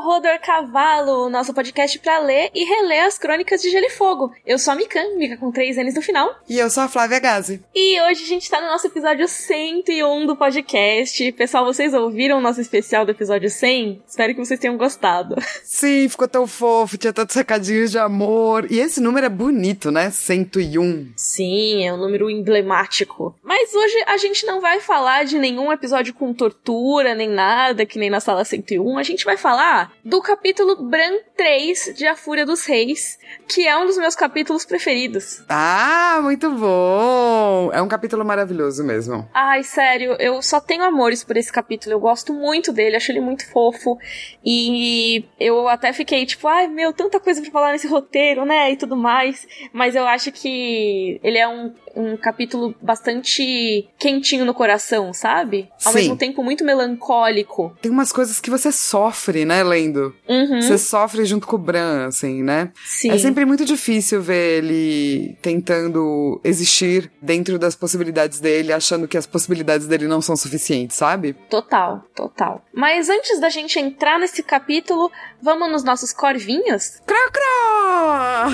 [0.00, 4.32] ao Rodor Cavalo, nosso podcast para ler e reler as crônicas de Gelo e Fogo.
[4.44, 6.28] Eu sou a Mikan, Mika com três N's no final.
[6.48, 7.62] E eu sou a Flávia Gazi.
[7.72, 11.30] E hoje a gente tá no nosso episódio 101 do podcast.
[11.34, 14.02] Pessoal, vocês ouviram o nosso especial do episódio 100?
[14.08, 15.36] Espero que vocês tenham gostado.
[15.62, 18.66] Sim, ficou tão fofo, tinha tantos recadinhos de amor.
[18.72, 20.10] E esse número é bonito, né?
[20.10, 21.12] 101.
[21.14, 23.36] Sim, é um número emblemático.
[23.40, 28.00] Mas hoje a gente não vai falar de nenhum episódio com tortura, nem nada, que
[28.00, 28.98] nem na sala 101.
[28.98, 30.39] A gente vai falar do capítulo
[30.80, 35.44] Bran 3 de A Fúria dos Reis, que é um dos meus capítulos preferidos.
[35.48, 37.70] Ah, muito bom!
[37.72, 39.28] É um capítulo maravilhoso mesmo.
[39.34, 41.94] Ai, sério, eu só tenho amores por esse capítulo.
[41.94, 43.98] Eu gosto muito dele, acho ele muito fofo.
[44.44, 48.72] E eu até fiquei tipo, ai meu, tanta coisa pra falar nesse roteiro, né?
[48.72, 49.46] E tudo mais.
[49.72, 55.68] Mas eu acho que ele é um, um capítulo bastante quentinho no coração, sabe?
[55.84, 55.98] Ao Sim.
[55.98, 57.76] mesmo tempo muito melancólico.
[57.80, 60.14] Tem umas coisas que você sofre, né, lendo?
[60.28, 60.60] Uhum.
[60.60, 62.70] Você sofre junto com o Bran, assim, né?
[62.84, 63.10] Sim.
[63.10, 69.26] É sempre muito difícil ver ele tentando existir dentro das possibilidades dele, achando que as
[69.26, 71.34] possibilidades dele não são suficientes, sabe?
[71.48, 72.64] Total, total.
[72.72, 75.10] Mas antes da gente entrar nesse capítulo,
[75.42, 77.00] vamos nos nossos corvinhos?
[77.06, 78.48] Crá, crá!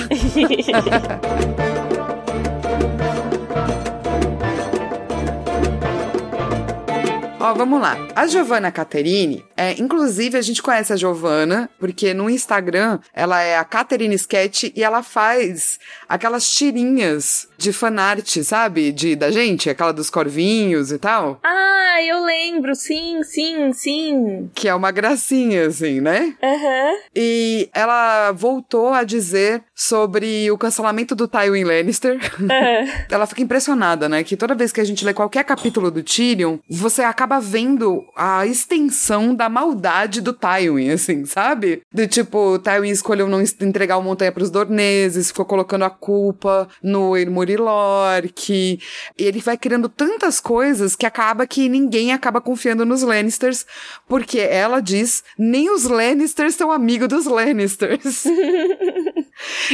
[7.47, 7.97] Ó, vamos lá.
[8.16, 13.56] A Giovanna Caterine, é, inclusive a gente conhece a Giovanna, porque no Instagram ela é
[13.56, 18.92] a Caterine Sketch e ela faz aquelas tirinhas de fanart, sabe?
[18.92, 21.40] De, da gente, aquela dos corvinhos e tal.
[21.42, 24.50] Ah, eu lembro, sim, sim, sim.
[24.54, 26.34] Que é uma gracinha, assim, né?
[26.42, 26.92] Aham.
[27.14, 32.18] E ela voltou a dizer sobre o cancelamento do Tywin Lannister.
[32.40, 32.88] aham.
[33.10, 34.22] ela fica impressionada, né?
[34.22, 38.46] Que toda vez que a gente lê qualquer capítulo do Tyrion, você acaba vendo a
[38.46, 41.83] extensão da maldade do Tywin, assim, sabe?
[41.92, 47.16] Do tipo, Tywin escolheu não entregar o montanha pros Dorneses, ficou colocando a culpa no
[47.46, 48.80] Ermori Lorque.
[49.18, 53.64] E ele vai criando tantas coisas que acaba que ninguém acaba confiando nos Lannisters,
[54.08, 58.24] porque ela diz, nem os Lannisters são amigos dos Lannisters.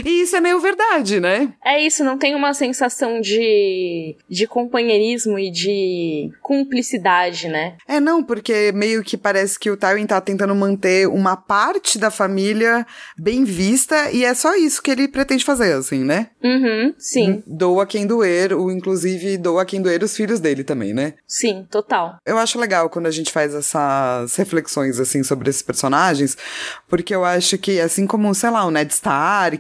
[0.05, 1.53] e isso é meio verdade, né?
[1.65, 7.77] É isso, não tem uma sensação de, de companheirismo e de cumplicidade, né?
[7.87, 12.11] É, não, porque meio que parece que o Tywin tá tentando manter uma parte da
[12.11, 12.87] família
[13.19, 16.29] bem vista e é só isso que ele pretende fazer, assim, né?
[16.43, 21.15] Uhum, sim, Doa quem doer, ou inclusive doa quem doer os filhos dele também, né?
[21.27, 22.17] sim, total.
[22.25, 26.37] Eu acho legal quando a gente faz essas reflexões, assim, sobre esses personagens,
[26.89, 29.52] porque eu acho que, assim como, sei lá, o Ned Stark,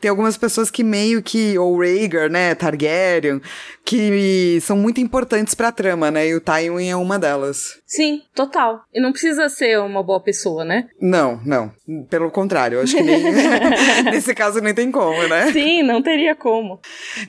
[0.00, 3.40] tem algumas pessoas que meio que, ou Rhaegar, né, Targaryen,
[3.84, 7.79] que são muito importantes pra trama, né, e o Tywin é uma delas.
[7.90, 8.84] Sim, total.
[8.94, 10.88] E não precisa ser uma boa pessoa, né?
[11.00, 11.72] Não, não.
[12.08, 13.20] Pelo contrário, acho que nem.
[14.04, 15.50] nesse caso nem tem como, né?
[15.50, 16.78] Sim, não teria como.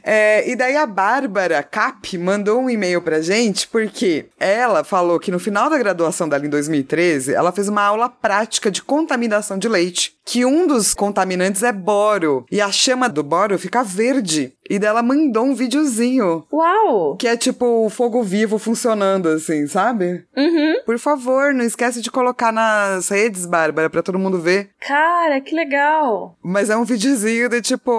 [0.03, 5.31] É, e daí a Bárbara Cap mandou um e-mail pra gente, porque ela falou que
[5.31, 9.67] no final da graduação dela em 2013, ela fez uma aula prática de contaminação de
[9.67, 10.13] leite.
[10.23, 12.45] Que um dos contaminantes é boro.
[12.51, 14.53] E a chama do boro fica verde.
[14.71, 16.45] E dela mandou um videozinho.
[16.49, 17.17] Uau!
[17.17, 20.23] Que é tipo o fogo vivo funcionando, assim, sabe?
[20.33, 20.75] Uhum.
[20.85, 24.69] Por favor, não esquece de colocar nas redes, Bárbara, pra todo mundo ver.
[24.79, 26.37] Cara, que legal!
[26.41, 27.91] Mas é um videozinho de tipo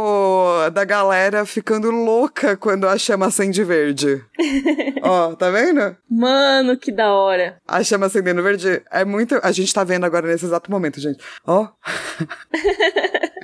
[0.72, 4.24] da galera ficando louca quando a chama acende verde.
[5.02, 5.94] Ó, tá vendo?
[6.10, 7.58] Mano, que da hora.
[7.68, 9.38] A chama acendendo verde é muito.
[9.42, 11.22] A gente tá vendo agora nesse exato momento, gente.
[11.46, 11.68] Ó.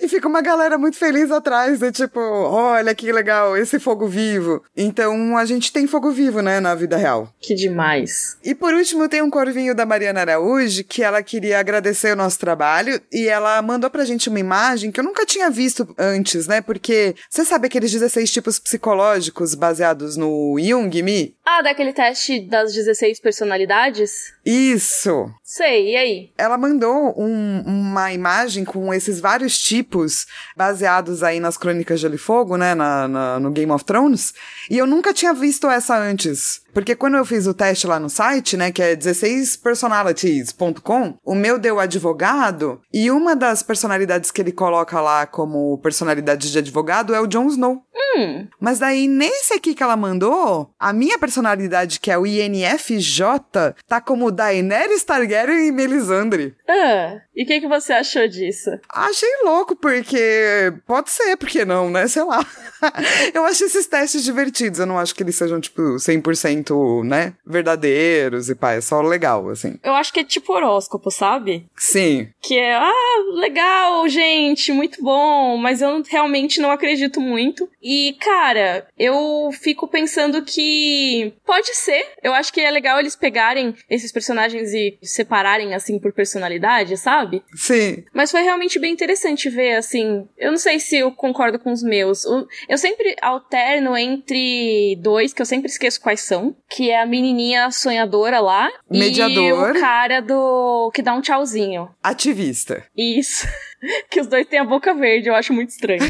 [0.00, 2.20] e fica uma galera muito feliz atrás, de tipo,
[2.60, 4.62] olha que legal, esse fogo vivo.
[4.76, 7.32] Então a gente tem fogo vivo, né, na vida real.
[7.40, 8.36] Que demais.
[8.44, 12.38] E por último, tem um corvinho da Mariana Araújo que ela queria agradecer o nosso
[12.38, 16.60] trabalho e ela mandou pra gente uma imagem que eu nunca tinha visto antes, né?
[16.60, 21.34] Porque você sabe aqueles 16 tipos psicológicos baseados no Jung, Mi?
[21.44, 24.32] Ah, daquele teste das 16 personalidades?
[24.44, 25.30] Isso!
[25.42, 26.30] Sei, e aí?
[26.38, 30.26] Ela mandou um- uma imagem com esses vários tipos
[30.56, 32.08] baseados aí nas Crônicas de e
[32.40, 32.74] Fogo, né?
[32.74, 34.32] na- na- no Game of Thrones.
[34.70, 36.62] E eu nunca tinha visto essa antes.
[36.72, 41.58] Porque quando eu fiz o teste lá no site, né, que é 16personalities.com, o meu
[41.58, 47.20] deu advogado, e uma das personalidades que ele coloca lá como personalidade de advogado é
[47.20, 47.82] o Jon Snow.
[48.16, 53.74] Hum, Mas daí, nesse aqui que ela mandou, a minha personalidade, que é o INFJ,
[53.86, 56.54] tá como Daenerys Targaryen e Melisandre.
[56.68, 58.70] ah, e o que, que você achou disso?
[58.88, 62.06] Achei louco, porque pode ser, porque não, né?
[62.06, 62.44] Sei lá.
[63.34, 64.78] eu acho esses testes divertidos.
[64.78, 69.00] Eu não acho que eles sejam, tipo, 100% 100%, né, verdadeiros e pá, é só
[69.00, 69.78] legal, assim.
[69.82, 71.66] Eu acho que é tipo horóscopo, sabe?
[71.76, 72.28] Sim.
[72.40, 72.92] Que é, ah,
[73.34, 77.68] legal, gente, muito bom, mas eu realmente não acredito muito.
[77.82, 82.06] E, cara, eu fico pensando que pode ser.
[82.22, 87.29] Eu acho que é legal eles pegarem esses personagens e separarem, assim, por personalidade, sabe?
[87.54, 88.04] Sim.
[88.12, 90.26] Mas foi realmente bem interessante ver, assim.
[90.36, 92.24] Eu não sei se eu concordo com os meus.
[92.68, 97.70] Eu sempre alterno entre dois, que eu sempre esqueço quais são, que é a menininha
[97.70, 99.70] sonhadora lá Mediador.
[99.74, 101.88] e o cara do que dá um tchauzinho.
[102.02, 102.84] Ativista.
[102.96, 103.46] Isso.
[104.10, 106.02] que os dois têm a boca verde, eu acho muito estranho.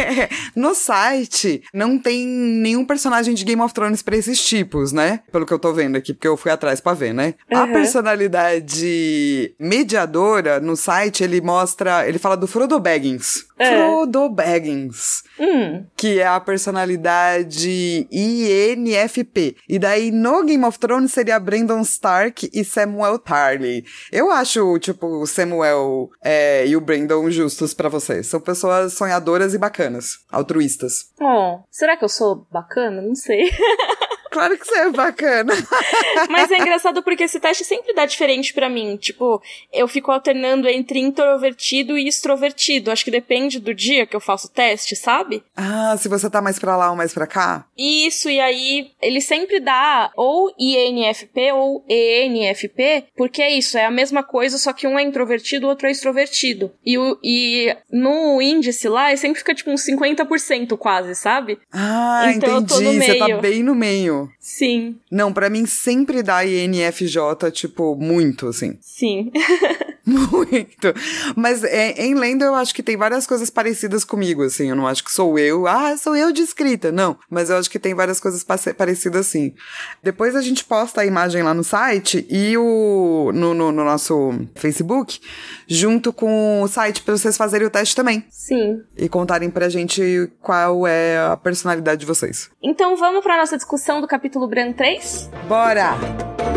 [0.54, 5.20] no site, não tem nenhum personagem de Game of Thrones pra esses tipos, né?
[5.30, 7.34] Pelo que eu tô vendo aqui, porque eu fui atrás pra ver, né?
[7.50, 7.58] Uhum.
[7.58, 12.08] A personalidade mediadora no site, ele mostra.
[12.08, 13.49] Ele fala do Frodo Baggins.
[13.60, 13.76] É.
[13.76, 15.22] Frodo Baggins.
[15.38, 15.84] Hum.
[15.94, 19.56] Que é a personalidade INFP.
[19.68, 23.84] E daí no Game of Thrones seria Brandon Stark e Samuel Tarly.
[24.10, 28.26] Eu acho, tipo, o Samuel é, e o Brandon justos para vocês.
[28.26, 31.10] São pessoas sonhadoras e bacanas, altruístas.
[31.20, 33.02] Oh, será que eu sou bacana?
[33.02, 33.50] Não sei.
[34.30, 35.52] Claro que você é bacana.
[36.30, 38.96] Mas é engraçado porque esse teste sempre dá diferente para mim.
[38.96, 39.42] Tipo,
[39.72, 42.92] eu fico alternando entre introvertido e extrovertido.
[42.92, 45.42] Acho que depende do dia que eu faço o teste, sabe?
[45.56, 47.66] Ah, se você tá mais pra lá ou mais pra cá?
[47.76, 53.90] Isso, e aí ele sempre dá ou INFP ou ENFP, porque é isso, é a
[53.90, 56.72] mesma coisa, só que um é introvertido, o outro é extrovertido.
[56.84, 61.58] E, o, e no índice lá, sempre fica tipo uns 50% quase, sabe?
[61.72, 63.00] Ah, então entendi.
[63.00, 64.28] Você tá bem no meio.
[64.38, 64.96] Sim.
[65.10, 68.78] Não, para mim sempre dá INFJ, tipo, muito, assim.
[68.80, 69.30] Sim.
[70.10, 70.94] muito.
[71.36, 74.68] Mas é, em lenda eu acho que tem várias coisas parecidas comigo, assim.
[74.68, 76.90] Eu não acho que sou eu, ah, sou eu de escrita.
[76.90, 77.16] Não.
[77.28, 79.54] Mas eu acho que tem várias coisas parecidas, assim.
[80.02, 83.30] Depois a gente posta a imagem lá no site e o.
[83.34, 85.20] no, no, no nosso Facebook,
[85.66, 88.24] junto com o site para vocês fazerem o teste também.
[88.30, 88.82] Sim.
[88.96, 92.50] E contarem pra gente qual é a personalidade de vocês.
[92.62, 95.30] Então vamos pra nossa discussão do capítulo Bran 3?
[95.48, 96.49] Bora!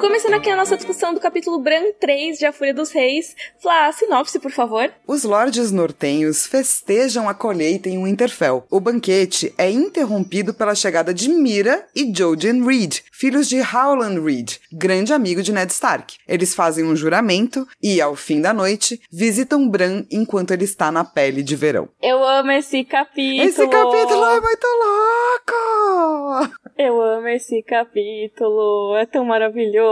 [0.00, 3.36] Começando aqui a nossa discussão do capítulo Bran 3 de A Fúria dos Reis.
[3.58, 4.90] Flá, sinopse, por favor.
[5.06, 8.64] Os lordes nortenhos festejam a colheita em Winterfell.
[8.70, 14.56] O banquete é interrompido pela chegada de Mira e Jojen Reed, filhos de Howland Reed,
[14.72, 16.16] grande amigo de Ned Stark.
[16.26, 21.04] Eles fazem um juramento e, ao fim da noite, visitam Bran enquanto ele está na
[21.04, 21.90] pele de verão.
[22.02, 23.42] Eu amo esse capítulo.
[23.46, 26.54] Esse capítulo é muito louco!
[26.78, 28.96] Eu amo esse capítulo.
[28.96, 29.89] É tão maravilhoso.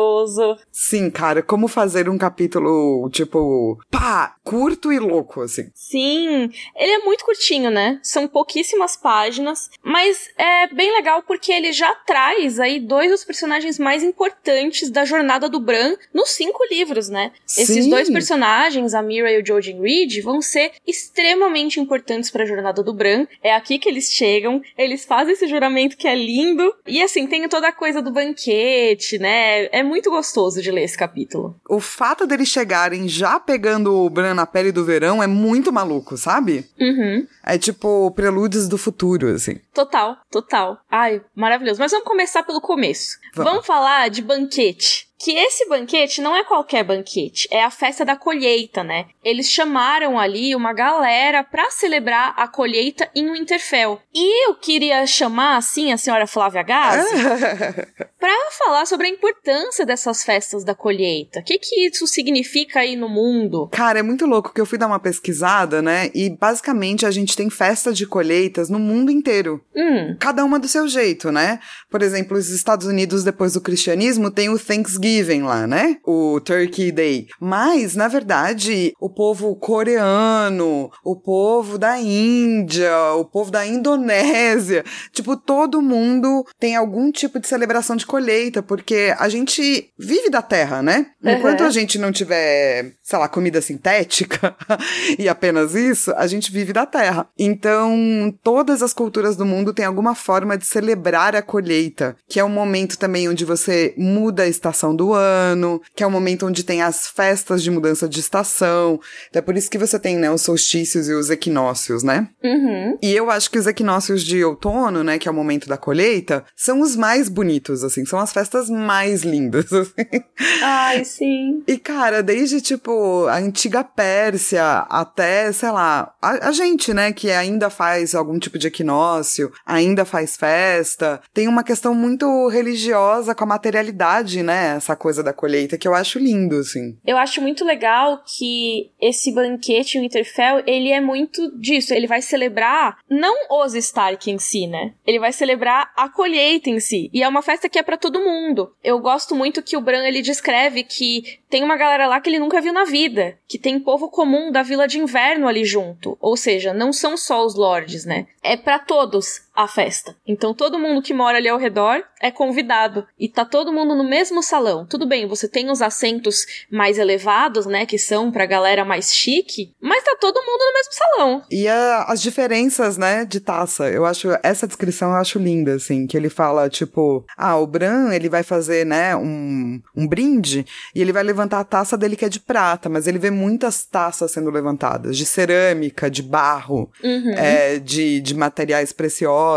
[0.70, 5.70] Sim, cara, como fazer um capítulo, tipo, pá, curto e louco, assim.
[5.74, 8.00] Sim, ele é muito curtinho, né?
[8.02, 13.78] São pouquíssimas páginas, mas é bem legal porque ele já traz aí dois dos personagens
[13.78, 17.32] mais importantes da jornada do Bran nos cinco livros, né?
[17.46, 17.62] Sim.
[17.62, 22.46] Esses dois personagens, a Mira e o Jojen Reed, vão ser extremamente importantes para a
[22.46, 23.26] jornada do Bran.
[23.42, 27.48] É aqui que eles chegam, eles fazem esse juramento que é lindo, e assim, tem
[27.48, 29.66] toda a coisa do banquete, né?
[29.66, 31.60] É muito muito gostoso de ler esse capítulo.
[31.68, 36.16] O fato deles chegarem já pegando o Bran na pele do verão é muito maluco,
[36.16, 36.64] sabe?
[36.80, 37.26] Uhum.
[37.44, 39.60] É tipo prelúdios do futuro, assim.
[39.74, 40.78] Total, total.
[40.90, 41.80] Ai, maravilhoso.
[41.80, 43.18] Mas vamos começar pelo começo.
[43.34, 48.04] Vamos, vamos falar de banquete que esse banquete não é qualquer banquete, é a festa
[48.04, 49.06] da colheita, né?
[49.24, 54.00] Eles chamaram ali uma galera para celebrar a colheita em Winterfell.
[54.14, 57.08] E eu queria chamar assim a senhora Flávia Gazi
[58.18, 61.40] para falar sobre a importância dessas festas da colheita.
[61.40, 63.68] O que que isso significa aí no mundo?
[63.72, 66.10] Cara, é muito louco que eu fui dar uma pesquisada, né?
[66.14, 69.60] E basicamente a gente tem festas de colheitas no mundo inteiro.
[69.74, 70.16] Hum.
[70.20, 71.58] Cada uma do seu jeito, né?
[71.90, 75.96] Por exemplo, os Estados Unidos depois do cristianismo tem o Thanksgiving Thanksgiving lá, né?
[76.04, 77.28] O Turkey Day.
[77.40, 85.36] Mas, na verdade, o povo coreano, o povo da Índia, o povo da Indonésia, tipo,
[85.36, 90.82] todo mundo tem algum tipo de celebração de colheita, porque a gente vive da terra,
[90.82, 91.06] né?
[91.22, 91.66] Enquanto uhum.
[91.66, 94.54] a gente não tiver, sei lá, comida sintética
[95.18, 97.28] e apenas isso, a gente vive da terra.
[97.38, 102.44] Então, todas as culturas do mundo têm alguma forma de celebrar a colheita, que é
[102.44, 106.64] um momento também onde você muda a estação do ano, que é o momento onde
[106.64, 109.00] tem as festas de mudança de estação.
[109.30, 112.28] Então é por isso que você tem, né, os solstícios e os equinócios, né?
[112.42, 112.98] Uhum.
[113.00, 116.44] E eu acho que os equinócios de outono, né, que é o momento da colheita,
[116.56, 119.66] são os mais bonitos, assim, são as festas mais lindas.
[119.78, 120.62] Assim.
[120.62, 121.62] Ai, sim.
[121.66, 127.30] E, cara, desde, tipo, a antiga Pérsia até, sei lá, a, a gente, né, que
[127.30, 133.44] ainda faz algum tipo de equinócio, ainda faz festa, tem uma questão muito religiosa com
[133.44, 136.96] a materialidade, né, essa coisa da colheita, que eu acho lindo, assim.
[137.06, 141.92] Eu acho muito legal que esse banquete, o Winterfell, ele é muito disso.
[141.92, 144.94] Ele vai celebrar não os Stark em si, né?
[145.06, 147.10] Ele vai celebrar a colheita em si.
[147.12, 148.72] E é uma festa que é para todo mundo.
[148.82, 152.38] Eu gosto muito que o Bran ele descreve que tem uma galera lá que ele
[152.38, 156.16] nunca viu na vida, que tem povo comum da Vila de Inverno ali junto.
[156.20, 158.26] Ou seja, não são só os lords, né?
[158.42, 160.14] É para todos a festa.
[160.24, 164.08] Então todo mundo que mora ali ao redor é convidado e tá todo mundo no
[164.08, 164.86] mesmo salão.
[164.86, 169.74] Tudo bem, você tem os assentos mais elevados, né, que são pra galera mais chique,
[169.82, 171.42] mas tá todo mundo no mesmo salão.
[171.50, 173.88] E a, as diferenças, né, de taça.
[173.90, 178.12] Eu acho essa descrição eu acho linda assim, que ele fala tipo, ah, o Bran,
[178.14, 182.24] ele vai fazer, né, um, um brinde e ele vai levantar a taça dele que
[182.24, 187.32] é de prata, mas ele vê muitas taças sendo levantadas, de cerâmica, de barro, Uhum.
[187.34, 189.47] é, de, de materiais preciosos.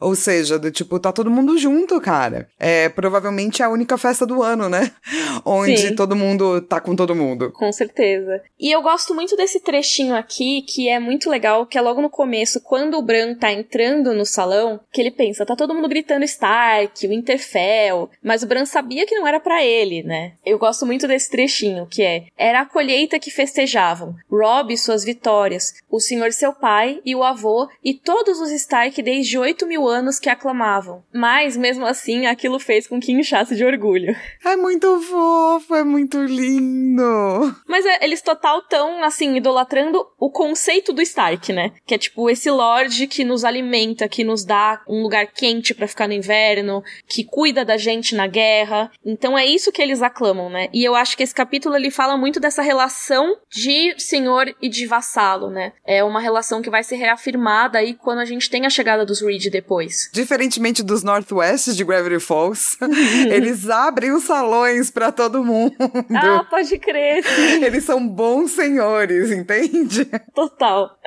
[0.00, 2.48] Ou seja, do tipo, tá todo mundo junto, cara.
[2.58, 4.92] É provavelmente a única festa do ano, né?
[5.44, 5.94] Onde Sim.
[5.94, 7.50] todo mundo tá com todo mundo.
[7.52, 8.40] Com certeza.
[8.58, 12.10] E eu gosto muito desse trechinho aqui, que é muito legal, que é logo no
[12.10, 16.24] começo, quando o Bran tá entrando no salão, que ele pensa, tá todo mundo gritando
[16.24, 20.32] Stark, Winterfell, mas o Bran sabia que não era pra ele, né?
[20.44, 25.04] Eu gosto muito desse trechinho, que é, era a colheita que festejavam, Robb e suas
[25.04, 29.88] vitórias, o senhor seu pai e o avô e todos os Stark desde oito mil
[29.88, 31.02] anos que aclamavam.
[31.14, 34.14] Mas, mesmo assim, aquilo fez com que inchasse de orgulho.
[34.44, 37.56] É muito fofo, é muito lindo.
[37.66, 41.72] Mas é, eles total tão, assim, idolatrando o conceito do Stark, né?
[41.86, 45.88] Que é tipo esse Lorde que nos alimenta, que nos dá um lugar quente pra
[45.88, 48.90] ficar no inverno, que cuida da gente na guerra.
[49.02, 50.68] Então é isso que eles aclamam, né?
[50.70, 54.86] E eu acho que esse capítulo ele fala muito dessa relação de senhor e de
[54.86, 55.72] vassalo, né?
[55.86, 59.20] É uma relação que vai ser reafirmada aí quando a gente tem a chegada dos
[59.20, 60.10] Reed depois.
[60.12, 62.76] Diferentemente dos Northwest de Gravity Falls,
[63.30, 65.74] eles abrem os salões pra todo mundo.
[66.14, 67.64] Ah, pode crer, sim.
[67.64, 70.04] Eles são bons senhores, entende?
[70.34, 70.98] Total.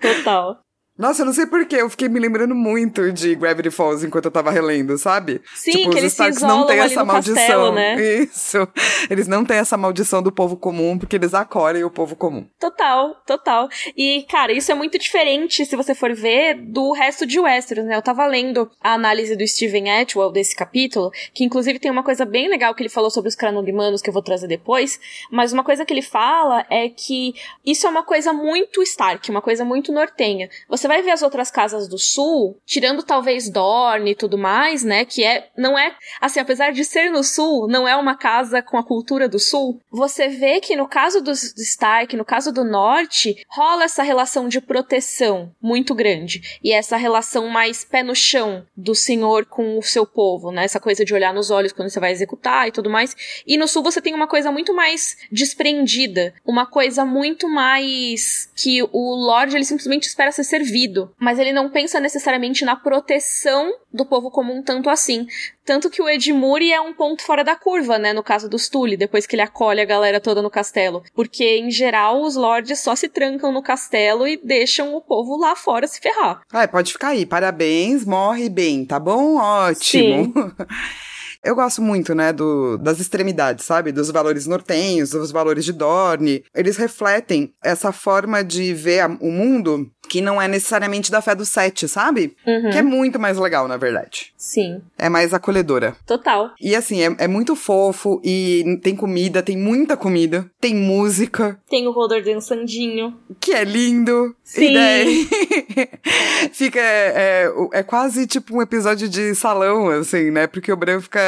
[0.00, 0.62] Total.
[1.00, 4.30] Nossa, eu não sei porquê, eu fiquei me lembrando muito de Gravity Falls enquanto eu
[4.30, 5.40] tava relendo, sabe?
[5.54, 7.34] Sim, tipo, que os eles Starks não têm essa maldição.
[7.34, 7.98] castelo, né?
[8.20, 8.68] Isso.
[9.08, 12.46] Eles não têm essa maldição do povo comum, porque eles acolhem o povo comum.
[12.58, 13.70] Total, total.
[13.96, 17.96] E, cara, isso é muito diferente, se você for ver, do resto de Westeros, né?
[17.96, 22.26] Eu tava lendo a análise do Steven Atwell desse capítulo, que inclusive tem uma coisa
[22.26, 25.64] bem legal que ele falou sobre os Cranogmanos, que eu vou trazer depois, mas uma
[25.64, 29.90] coisa que ele fala é que isso é uma coisa muito Stark, uma coisa muito
[29.90, 30.50] nortenha.
[30.68, 35.04] Você vai ver as outras casas do sul, tirando talvez Dorne e tudo mais, né?
[35.04, 38.76] Que é, não é, assim, apesar de ser no sul, não é uma casa com
[38.76, 39.80] a cultura do sul.
[39.88, 44.60] Você vê que no caso dos Stark, no caso do norte, rola essa relação de
[44.60, 46.58] proteção muito grande.
[46.62, 50.64] E essa relação mais pé no chão do senhor com o seu povo, né?
[50.64, 53.14] Essa coisa de olhar nos olhos quando você vai executar e tudo mais.
[53.46, 58.82] E no sul você tem uma coisa muito mais desprendida, uma coisa muito mais que
[58.82, 60.69] o Lorde ele simplesmente espera ser servido,
[61.18, 65.26] mas ele não pensa necessariamente na proteção do povo comum tanto assim.
[65.64, 68.96] Tanto que o Edmure é um ponto fora da curva, né, no caso dos Tully,
[68.96, 71.02] depois que ele acolhe a galera toda no castelo.
[71.14, 75.54] Porque, em geral, os lords só se trancam no castelo e deixam o povo lá
[75.54, 76.42] fora se ferrar.
[76.52, 77.26] Ai, pode ficar aí.
[77.26, 79.36] Parabéns, morre bem, tá bom?
[79.36, 80.32] Ótimo.
[81.42, 83.92] Eu gosto muito, né, do, das extremidades, sabe?
[83.92, 86.44] Dos valores nortenhos, dos valores de Dorne.
[86.54, 91.34] Eles refletem essa forma de ver a- o mundo que não é necessariamente da fé
[91.36, 92.36] do sete, sabe?
[92.46, 92.70] Uhum.
[92.70, 94.32] Que é muito mais legal, na verdade.
[94.36, 95.96] Sim, É mais acolhedora.
[96.04, 96.50] total.
[96.60, 101.86] E assim, é, é muito fofo e tem comida, tem muita comida, tem música, Tem
[101.86, 103.16] o Rodor dançandinho.
[103.38, 104.34] que é lindo.
[104.42, 104.70] Sim.
[104.70, 105.28] E daí
[106.52, 106.80] fica.
[106.80, 110.46] É, é, é quase tipo um episódio de salão, assim, né?
[110.46, 111.20] Porque o Bran fica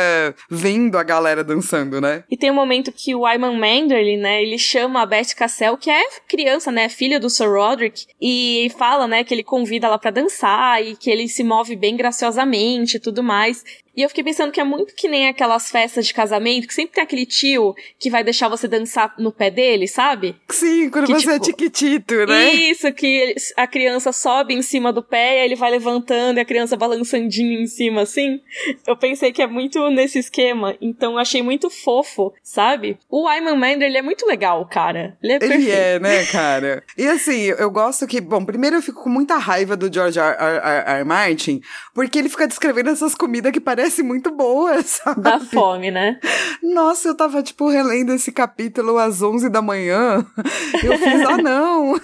[0.50, 2.25] vendo a galera dançando, né?
[2.30, 5.90] E tem um momento que o Ayman Manderly, né, ele chama a Beth Cassell, que
[5.90, 10.11] é criança, né, filha do Sir Roderick, e fala, né, que ele convida ela pra
[10.11, 13.64] dançar e que ele se move bem graciosamente e tudo mais.
[13.96, 16.94] E eu fiquei pensando que é muito que nem aquelas festas de casamento, que sempre
[16.94, 20.34] tem aquele tio que vai deixar você dançar no pé dele, sabe?
[20.49, 22.52] Sim, quando Que, você é tipo, tiquitito, né?
[22.52, 26.38] Isso, que ele- a criança sobe em cima do pé e aí ele vai levantando
[26.38, 28.40] e a criança balançandinho em cima, assim.
[28.87, 32.99] Eu pensei que é muito nesse esquema, então eu achei muito fofo, sabe?
[33.11, 35.18] O Ayman Mander, ele é muito legal, cara.
[35.22, 35.70] Ele é Ele perfeito.
[35.70, 36.82] é, né, cara?
[36.96, 40.34] E assim, eu gosto que, bom, primeiro eu fico com muita raiva do George R.
[40.38, 40.58] R.
[40.58, 40.84] R.
[41.00, 41.04] R.
[41.04, 41.61] Martin,
[41.94, 45.23] porque ele fica descrevendo essas comidas que parecem muito boas, sabe?
[45.23, 46.19] Dá fome, né?
[46.62, 50.25] Nossa, eu tava, tipo, relendo esse capítulo às 11 da manhã.
[50.83, 52.01] Eu fiz, ah, não.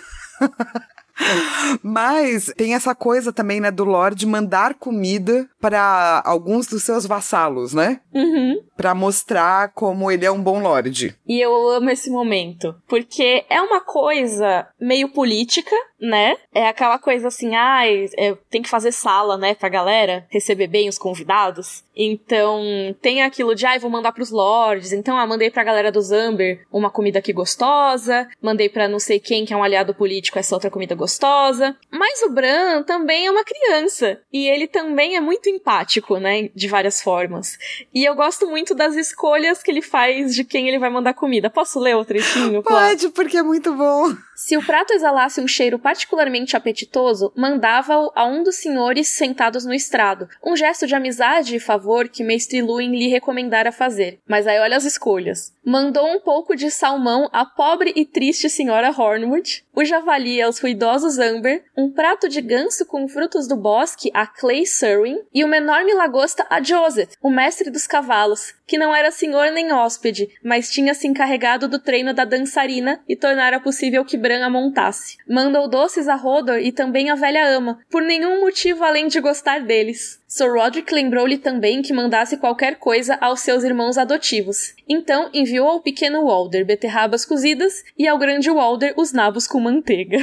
[1.82, 7.74] Mas tem essa coisa também, né, do Lorde mandar comida para alguns dos seus vassalos,
[7.74, 8.00] né?
[8.14, 8.62] Uhum.
[8.76, 11.16] Pra mostrar como ele é um bom Lorde.
[11.26, 12.74] E eu amo esse momento.
[12.86, 16.36] Porque é uma coisa meio política, né?
[16.54, 20.88] É aquela coisa assim, ai, é, tem que fazer sala, né, pra galera receber bem
[20.88, 21.84] os convidados.
[21.96, 22.62] Então,
[23.02, 24.92] tem aquilo de, ai, vou mandar pros lords.
[24.92, 28.28] Então, ah, mandei pra galera do Zamber uma comida aqui gostosa.
[28.40, 31.76] Mandei pra não sei quem, que é um aliado político, essa outra comida gostosa.
[31.90, 34.20] Mas o Bran também é uma criança.
[34.32, 37.58] E ele também é muito empático, né, de várias formas.
[37.92, 41.50] E eu gosto muito das escolhas que ele faz de quem ele vai mandar comida.
[41.50, 42.62] Posso ler o trechinho?
[42.62, 44.14] Pode, porque é muito bom.
[44.36, 49.72] Se o prato exalasse um cheiro particularmente apetitoso, mandava-o a um dos senhores sentados no
[49.72, 54.20] estrado, um gesto de amizade e favor que Mestre Luin lhe recomendara fazer.
[54.28, 55.56] Mas aí olha as escolhas.
[55.64, 61.20] Mandou um pouco de salmão à pobre e triste senhora Hornwood, o javali aos ruidosos
[61.20, 65.94] Amber, um prato de ganso com frutos do bosque a Clay Serwin e uma enorme
[65.94, 70.94] lagosta a Joseph, o mestre dos cavalos, que não era senhor nem hóspede, mas tinha
[70.94, 75.16] se encarregado do treino da dançarina e tornara possível que Bran a montasse.
[75.28, 79.60] Mandou doces a Hodor e também a velha ama, por nenhum motivo além de gostar
[79.60, 80.17] deles.
[80.28, 84.74] Sir Roderick lembrou-lhe também que mandasse qualquer coisa aos seus irmãos adotivos.
[84.86, 90.18] Então enviou ao pequeno Walder beterrabas cozidas e ao grande Walder os nabos com manteiga.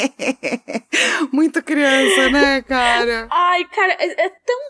[1.32, 3.26] muito criança, né, cara?
[3.30, 4.60] Ai, cara, é, é tão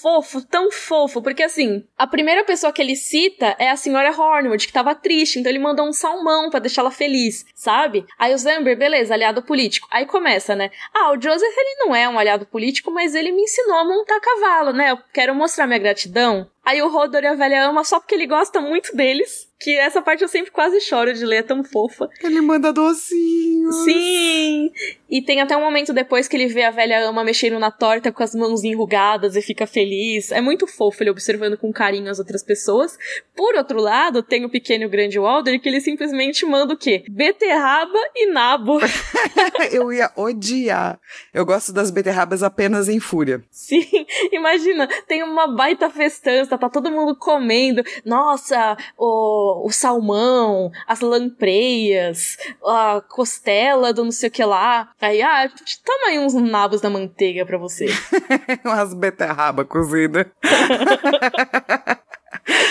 [0.00, 4.66] fofo, tão fofo, porque assim, a primeira pessoa que ele cita é a senhora Hornwood,
[4.66, 8.06] que tava triste, então ele mandou um salmão pra deixar ela feliz, sabe?
[8.18, 9.88] Aí o Zamber, beleza, aliado político.
[9.90, 10.70] Aí começa, né?
[10.94, 14.20] Ah, o Joseph, ele não é um aliado político, mas ele me ensinou a montar
[14.20, 14.90] cavalo, né?
[14.90, 16.48] Eu quero mostrar minha gratidão.
[16.64, 19.47] Aí o Rodor e a velha ama só porque ele gosta muito deles.
[19.60, 22.08] Que essa parte eu sempre quase choro de ler, é tão fofa.
[22.22, 23.84] Ele manda docinhos.
[23.84, 24.70] Sim!
[25.10, 28.12] E tem até um momento depois que ele vê a velha ama mexendo na torta
[28.12, 30.30] com as mãos enrugadas e fica feliz.
[30.30, 32.96] É muito fofo ele observando com carinho as outras pessoas.
[33.34, 36.76] Por outro lado, tem o pequeno e o grande Walder que ele simplesmente manda o
[36.76, 37.04] quê?
[37.08, 38.78] Beterraba e nabo.
[39.72, 41.00] Eu ia odiar.
[41.32, 43.42] Eu gosto das beterrabas apenas em fúria.
[43.50, 43.86] Sim,
[44.30, 47.82] imagina, tem uma baita festança, tá todo mundo comendo.
[48.04, 54.90] Nossa, o, o salmão, as lampreias, a costela do não sei o que lá.
[55.00, 55.50] Aí, ah,
[55.84, 57.86] toma aí uns nabos da manteiga pra você.
[58.64, 60.30] Umas beterraba cozida.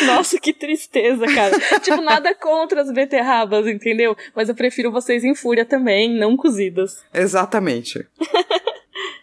[0.05, 1.57] Nossa, que tristeza, cara.
[1.79, 4.15] tipo, nada contra as beterrabas, entendeu?
[4.35, 7.03] Mas eu prefiro vocês em fúria também, não cozidas.
[7.13, 8.05] Exatamente.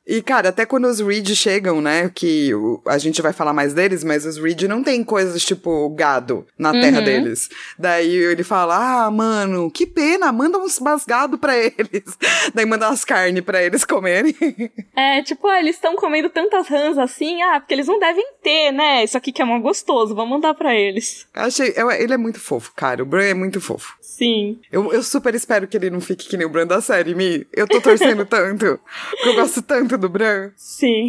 [0.07, 2.11] E, cara, até quando os Reed chegam, né?
[2.15, 2.51] Que
[2.87, 6.73] a gente vai falar mais deles, mas os Reed não tem coisas tipo gado na
[6.73, 7.05] terra Uhum.
[7.05, 7.49] deles.
[7.79, 12.19] Daí ele fala: Ah, mano, que pena, manda uns mais gado pra eles.
[12.55, 14.35] Daí manda umas carnes pra eles comerem.
[14.97, 18.71] É, tipo, ah, eles estão comendo tantas rãs assim, ah, porque eles não devem ter,
[18.71, 19.03] né?
[19.03, 21.27] Isso aqui que é mó gostoso, vamos mandar pra eles.
[21.35, 21.73] Achei.
[21.77, 23.03] eu- ele é muito fofo, cara.
[23.03, 23.95] O Bran é muito fofo.
[24.01, 24.61] Sim.
[24.71, 27.45] Eu, eu super espero que ele não fique que nem o Bran da série, Mi.
[27.53, 28.79] Eu tô torcendo tanto.
[29.11, 30.51] Porque eu gosto tanto do Bran.
[30.57, 31.09] Sim.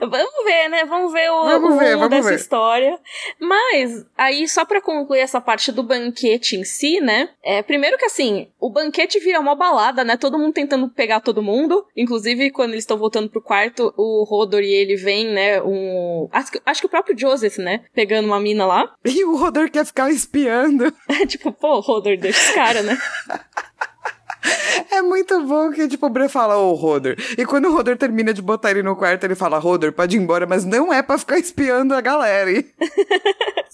[0.00, 0.84] Vamos ver, né?
[0.84, 2.36] Vamos ver o, Vamos ver, vamos dessa ver.
[2.36, 2.98] história.
[3.38, 7.30] Mas, aí, só pra concluir essa parte do banquete em si, né?
[7.42, 10.16] É, primeiro que assim, o banquete vira uma balada, né?
[10.16, 11.84] Todo mundo tentando pegar todo mundo.
[11.96, 15.62] Inclusive, quando eles estão voltando pro quarto, o Rodor e ele vem, né?
[15.62, 16.28] Um.
[16.32, 17.82] Acho que, acho que o próprio Joseph, né?
[17.94, 18.94] Pegando uma mina lá.
[19.20, 20.92] E o Rodor quer ficar espiando.
[21.26, 22.96] tipo, pô, Rodor, deixa os caras, né?
[24.90, 27.16] É muito bom que, tipo, o Bran fala, ô, Rodor.
[27.36, 30.20] E quando o Rodor termina de botar ele no quarto, ele fala, Rodor, pode ir
[30.20, 32.50] embora, mas não é pra ficar espiando a galera?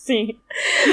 [0.06, 0.38] Sim.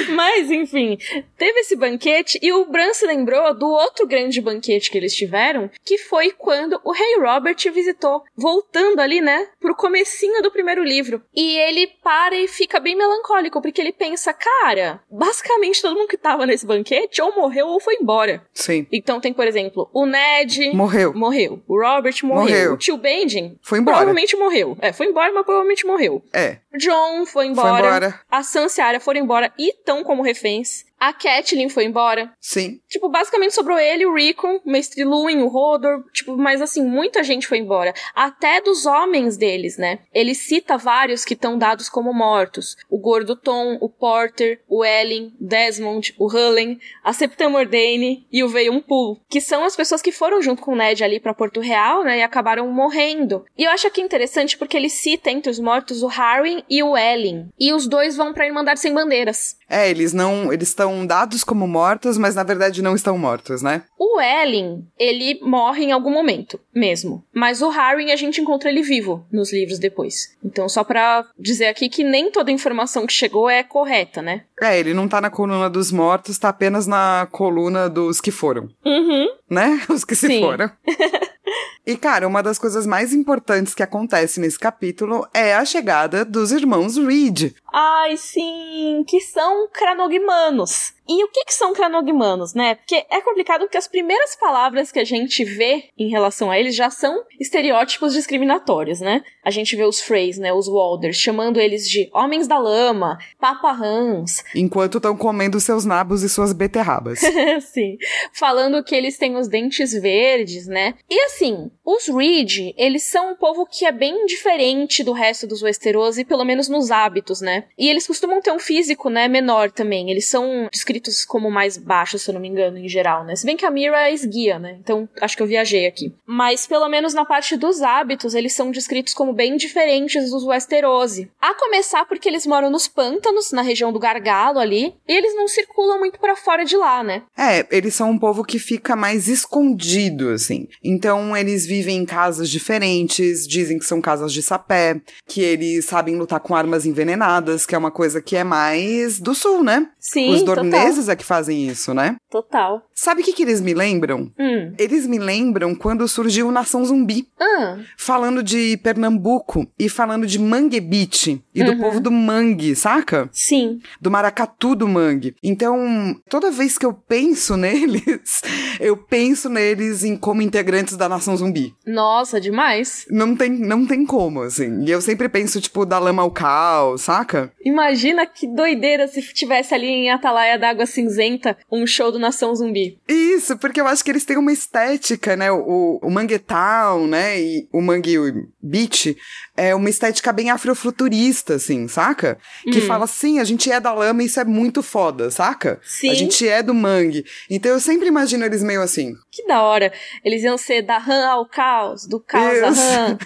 [0.09, 0.97] Mas, enfim,
[1.37, 5.69] teve esse banquete e o Bran se lembrou do outro grande banquete que eles tiveram,
[5.85, 11.21] que foi quando o rei Robert visitou, voltando ali, né, pro comecinho do primeiro livro.
[11.33, 16.17] E ele para e fica bem melancólico, porque ele pensa, cara, basicamente todo mundo que
[16.17, 18.43] tava nesse banquete ou morreu ou foi embora.
[18.53, 18.87] Sim.
[18.91, 20.73] Então tem, por exemplo, o Ned...
[20.73, 21.13] Morreu.
[21.13, 21.61] Morreu.
[21.67, 22.41] O Robert morreu.
[22.41, 22.73] Morreu.
[22.73, 23.97] O tio Benjen Foi embora.
[23.97, 24.75] provavelmente morreu.
[24.81, 26.23] É, foi embora, mas provavelmente morreu.
[26.33, 26.57] É.
[26.77, 27.69] John foi embora.
[27.69, 28.21] Foi embora.
[28.29, 30.85] A Sansa e a Arya foram embora e estão como reféns.
[31.03, 32.31] A Catelyn foi embora.
[32.39, 32.79] Sim.
[32.87, 36.01] Tipo, basicamente sobrou ele, o Rickon, o Mestre Luin, o Hodor.
[36.13, 37.93] Tipo, mas assim, muita gente foi embora.
[38.15, 39.99] Até dos homens deles, né?
[40.13, 42.77] Ele cita vários que estão dados como mortos.
[42.89, 48.47] O Gordo Tom, o Porter, o Ellen, Desmond, o Hullen, a Septa Mordane e o
[48.47, 49.19] Veion Pool.
[49.29, 52.19] Que são as pessoas que foram junto com o Ned ali pra Porto Real, né?
[52.19, 53.43] E acabaram morrendo.
[53.57, 56.97] E eu acho aqui interessante porque ele cita entre os mortos o Harwin e o
[56.97, 57.49] Ellen.
[57.59, 59.57] E os dois vão pra Irmandade Sem Bandeiras.
[59.69, 60.51] É, eles não.
[60.53, 63.83] Eles estão dados como mortos, mas na verdade não estão mortos, né?
[63.97, 67.23] O Ellen, ele morre em algum momento, mesmo.
[67.33, 70.35] Mas o Harry, a gente encontra ele vivo nos livros depois.
[70.43, 74.43] Então, só pra dizer aqui que nem toda a informação que chegou é correta, né?
[74.61, 78.69] É, ele não tá na coluna dos mortos, tá apenas na coluna dos que foram.
[78.85, 79.27] Uhum.
[79.49, 79.81] Né?
[79.89, 80.41] Os que se Sim.
[80.41, 80.69] foram.
[81.85, 86.51] E, cara, uma das coisas mais importantes que acontece nesse capítulo é a chegada dos
[86.51, 87.53] irmãos Reed.
[87.73, 90.93] Ai, sim, que são cranogmanos.
[91.07, 92.75] E o que, que são cranogmanos, né?
[92.75, 96.75] Porque é complicado porque as primeiras palavras que a gente vê em relação a eles
[96.75, 99.21] já são estereótipos discriminatórios, né?
[99.43, 100.53] A gente vê os Freys, né?
[100.53, 106.29] Os Walders, chamando eles de Homens da Lama, Paparrãs, Enquanto estão comendo seus nabos e
[106.29, 107.19] suas beterrabas.
[107.73, 107.97] Sim.
[108.31, 110.93] Falando que eles têm os dentes verdes, né?
[111.09, 115.61] E assim, os Reed, eles são um povo que é bem diferente do resto dos
[115.61, 117.65] Westerosi, pelo menos nos hábitos, né?
[117.77, 120.09] E eles costumam ter um físico, né, menor também.
[120.09, 123.35] Eles são descritos como mais baixos, se eu não me engano, em geral, né?
[123.35, 124.77] Se bem que a Mira é esguia, né?
[124.79, 126.13] Então, acho que eu viajei aqui.
[126.25, 131.31] Mas, pelo menos na parte dos hábitos, eles são descritos como bem diferentes dos Westerosi.
[131.41, 135.47] A começar porque eles moram nos pântanos, na região do Gargalo ali, e eles não
[135.47, 137.23] circulam muito pra fora de lá, né?
[137.37, 140.67] É, eles são um povo que fica mais escondido, assim.
[140.83, 146.15] Então, eles vivem em casas diferentes, dizem que são casas de sapé, que eles sabem
[146.15, 149.89] lutar com armas envenenadas, que é uma coisa que é mais do sul, né?
[149.99, 150.55] Sim, Os total.
[150.55, 152.15] dorneses é que fazem isso, né?
[152.29, 152.81] Total.
[152.95, 154.31] Sabe o que, que eles me lembram?
[154.39, 154.73] Hum.
[154.77, 160.79] Eles me lembram quando surgiu Nação Zumbi, Ah, falando de Pernambuco e falando de Mangue
[160.79, 161.79] Beach e do Uhum.
[161.79, 163.29] povo do mangue, saca?
[163.31, 163.79] sim.
[163.99, 165.35] do maracatu do mangue.
[165.43, 168.41] Então, toda vez que eu penso neles,
[168.79, 171.73] eu penso neles em como integrantes da nação zumbi.
[171.85, 173.05] Nossa, demais.
[173.09, 174.83] Não tem, não tem como, assim.
[174.85, 177.51] E eu sempre penso, tipo, da lama ao cal, saca?
[177.63, 182.82] Imagina que doideira se tivesse ali em Atalaia d'Água Cinzenta um show do Nação Zumbi.
[183.07, 185.51] Isso, porque eu acho que eles têm uma estética, né?
[185.51, 187.39] O, o Mangue Town, né?
[187.39, 189.15] E o Mangue Beach
[189.55, 192.37] é uma estética bem afrofuturista, assim, saca?
[192.63, 192.87] Que Hum.
[192.87, 195.79] fala assim, a gente é da lama e isso é muito foda, saca?
[195.83, 196.09] Sim.
[196.09, 197.25] A gente é do mangue.
[197.49, 199.13] Então eu sempre imagino eles meio assim.
[199.31, 199.91] Que da hora.
[200.23, 203.17] Eles iam ser da Han ao caos, do caos à Isso.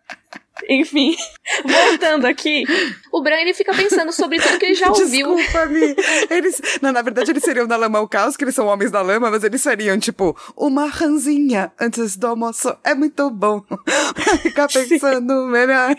[0.68, 1.16] Enfim,
[1.64, 2.64] voltando aqui,
[3.12, 5.34] o Bran ele fica pensando sobre tudo que ele já ouviu.
[5.34, 5.94] Desculpa, Mi.
[6.30, 9.02] Eles, não, na verdade, eles seriam da lama ao caos, que eles são homens da
[9.02, 12.74] lama, mas eles seriam, tipo, uma ranzinha antes do almoço.
[12.84, 13.62] É muito bom.
[14.42, 15.96] Ficar pensando melhor.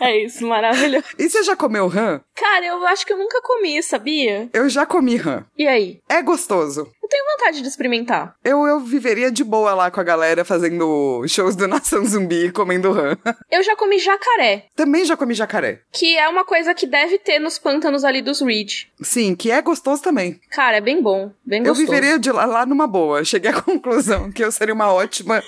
[0.00, 1.04] É isso, maravilhoso.
[1.18, 2.20] E você já comeu rã?
[2.34, 4.48] Cara, eu acho que eu nunca comi, sabia?
[4.52, 5.44] Eu já comi rã.
[5.56, 6.00] E aí?
[6.08, 6.90] É gostoso.
[7.02, 8.36] Eu tenho vontade de experimentar.
[8.44, 12.52] Eu, eu viveria de boa lá com a galera fazendo shows do Nação Zumbi e
[12.52, 13.16] comendo rã.
[13.50, 15.80] Eu já comi jacaré, Também já comi jacaré.
[15.92, 18.84] que é uma coisa que deve ter nos pântanos ali dos Reed.
[19.02, 20.40] Sim, que é gostoso também.
[20.50, 21.90] Cara, é bem bom, bem Eu gostoso.
[21.90, 23.24] viveria de lá, lá numa boa.
[23.24, 25.42] Cheguei à conclusão que eu seria uma ótima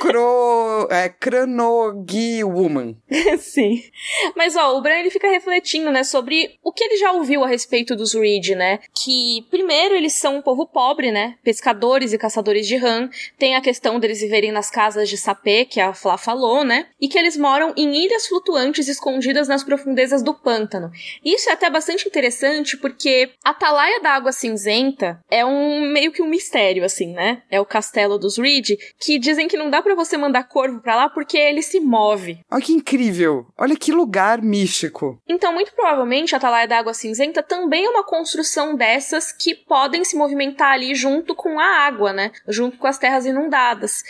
[0.00, 2.94] cro, é, cranogi woman.
[3.38, 3.82] Sim.
[4.36, 7.48] Mas, ó, o Bran, ele fica refletindo, né, sobre o que ele já ouviu a
[7.48, 8.78] respeito dos Reed, né?
[8.94, 11.36] Que, primeiro, eles são um povo pobre, né?
[11.42, 13.08] Pescadores e caçadores de rã.
[13.38, 16.86] Tem a questão deles viverem nas casas de sapê, que a Flá falou, né?
[17.00, 20.90] E que eles moram em ilhas flutuantes escondidas nas profundezas do pântano.
[21.24, 26.22] Isso é até bastante interessante, porque a Atalaia da Água Cinzenta é um meio que
[26.22, 27.42] um mistério, assim, né?
[27.50, 30.96] É o castelo dos Reed, que dizem que não dá pra você mandar corvo pra
[30.96, 32.38] lá porque ele se move.
[32.50, 33.46] Olha que incrível.
[33.58, 35.20] Olha que lugar místico.
[35.28, 40.04] Então, muito provavelmente, a Atalaia da Água Cinzenta também é uma construção dessas que podem
[40.04, 42.30] se movimentar ali junto com a água, né?
[42.46, 44.04] Junto com as terras inundadas.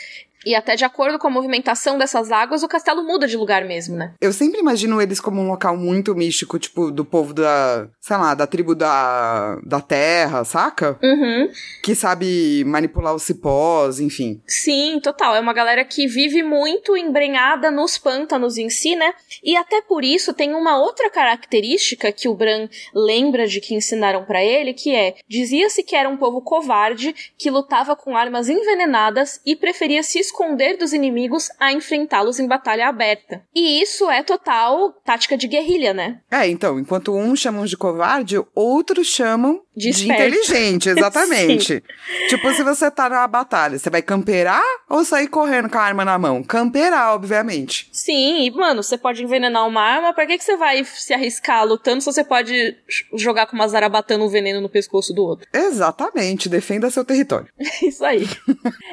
[0.46, 3.96] E até de acordo com a movimentação dessas águas, o castelo muda de lugar mesmo,
[3.96, 4.14] né?
[4.20, 8.32] Eu sempre imagino eles como um local muito místico, tipo, do povo da, sei lá,
[8.32, 10.96] da tribo da, da terra, saca?
[11.02, 11.50] Uhum.
[11.82, 14.40] Que sabe manipular os cipós, enfim.
[14.46, 15.34] Sim, total.
[15.34, 19.14] É uma galera que vive muito embrenhada nos pântanos em si, né?
[19.42, 24.24] E até por isso tem uma outra característica que o Bran lembra de que ensinaram
[24.24, 29.40] pra ele, que é: dizia-se que era um povo covarde que lutava com armas envenenadas
[29.44, 33.42] e preferia se esconder esconder dos inimigos a enfrentá-los em batalha aberta.
[33.54, 36.20] E isso é total tática de guerrilha, né?
[36.30, 41.82] É, então, enquanto uns chamam de covarde, outros chamam de, de inteligente, exatamente.
[42.28, 46.04] tipo, se você tá na batalha, você vai camperar ou sair correndo com a arma
[46.04, 46.42] na mão?
[46.42, 47.88] Camperar, obviamente.
[47.92, 51.66] Sim, e, mano, você pode envenenar uma arma, pra que, que você vai se arriscar
[51.66, 52.76] lutando se você pode
[53.14, 55.46] jogar com uma zarabatana um veneno no pescoço do outro?
[55.52, 57.48] Exatamente, defenda seu território.
[57.82, 58.22] Isso aí.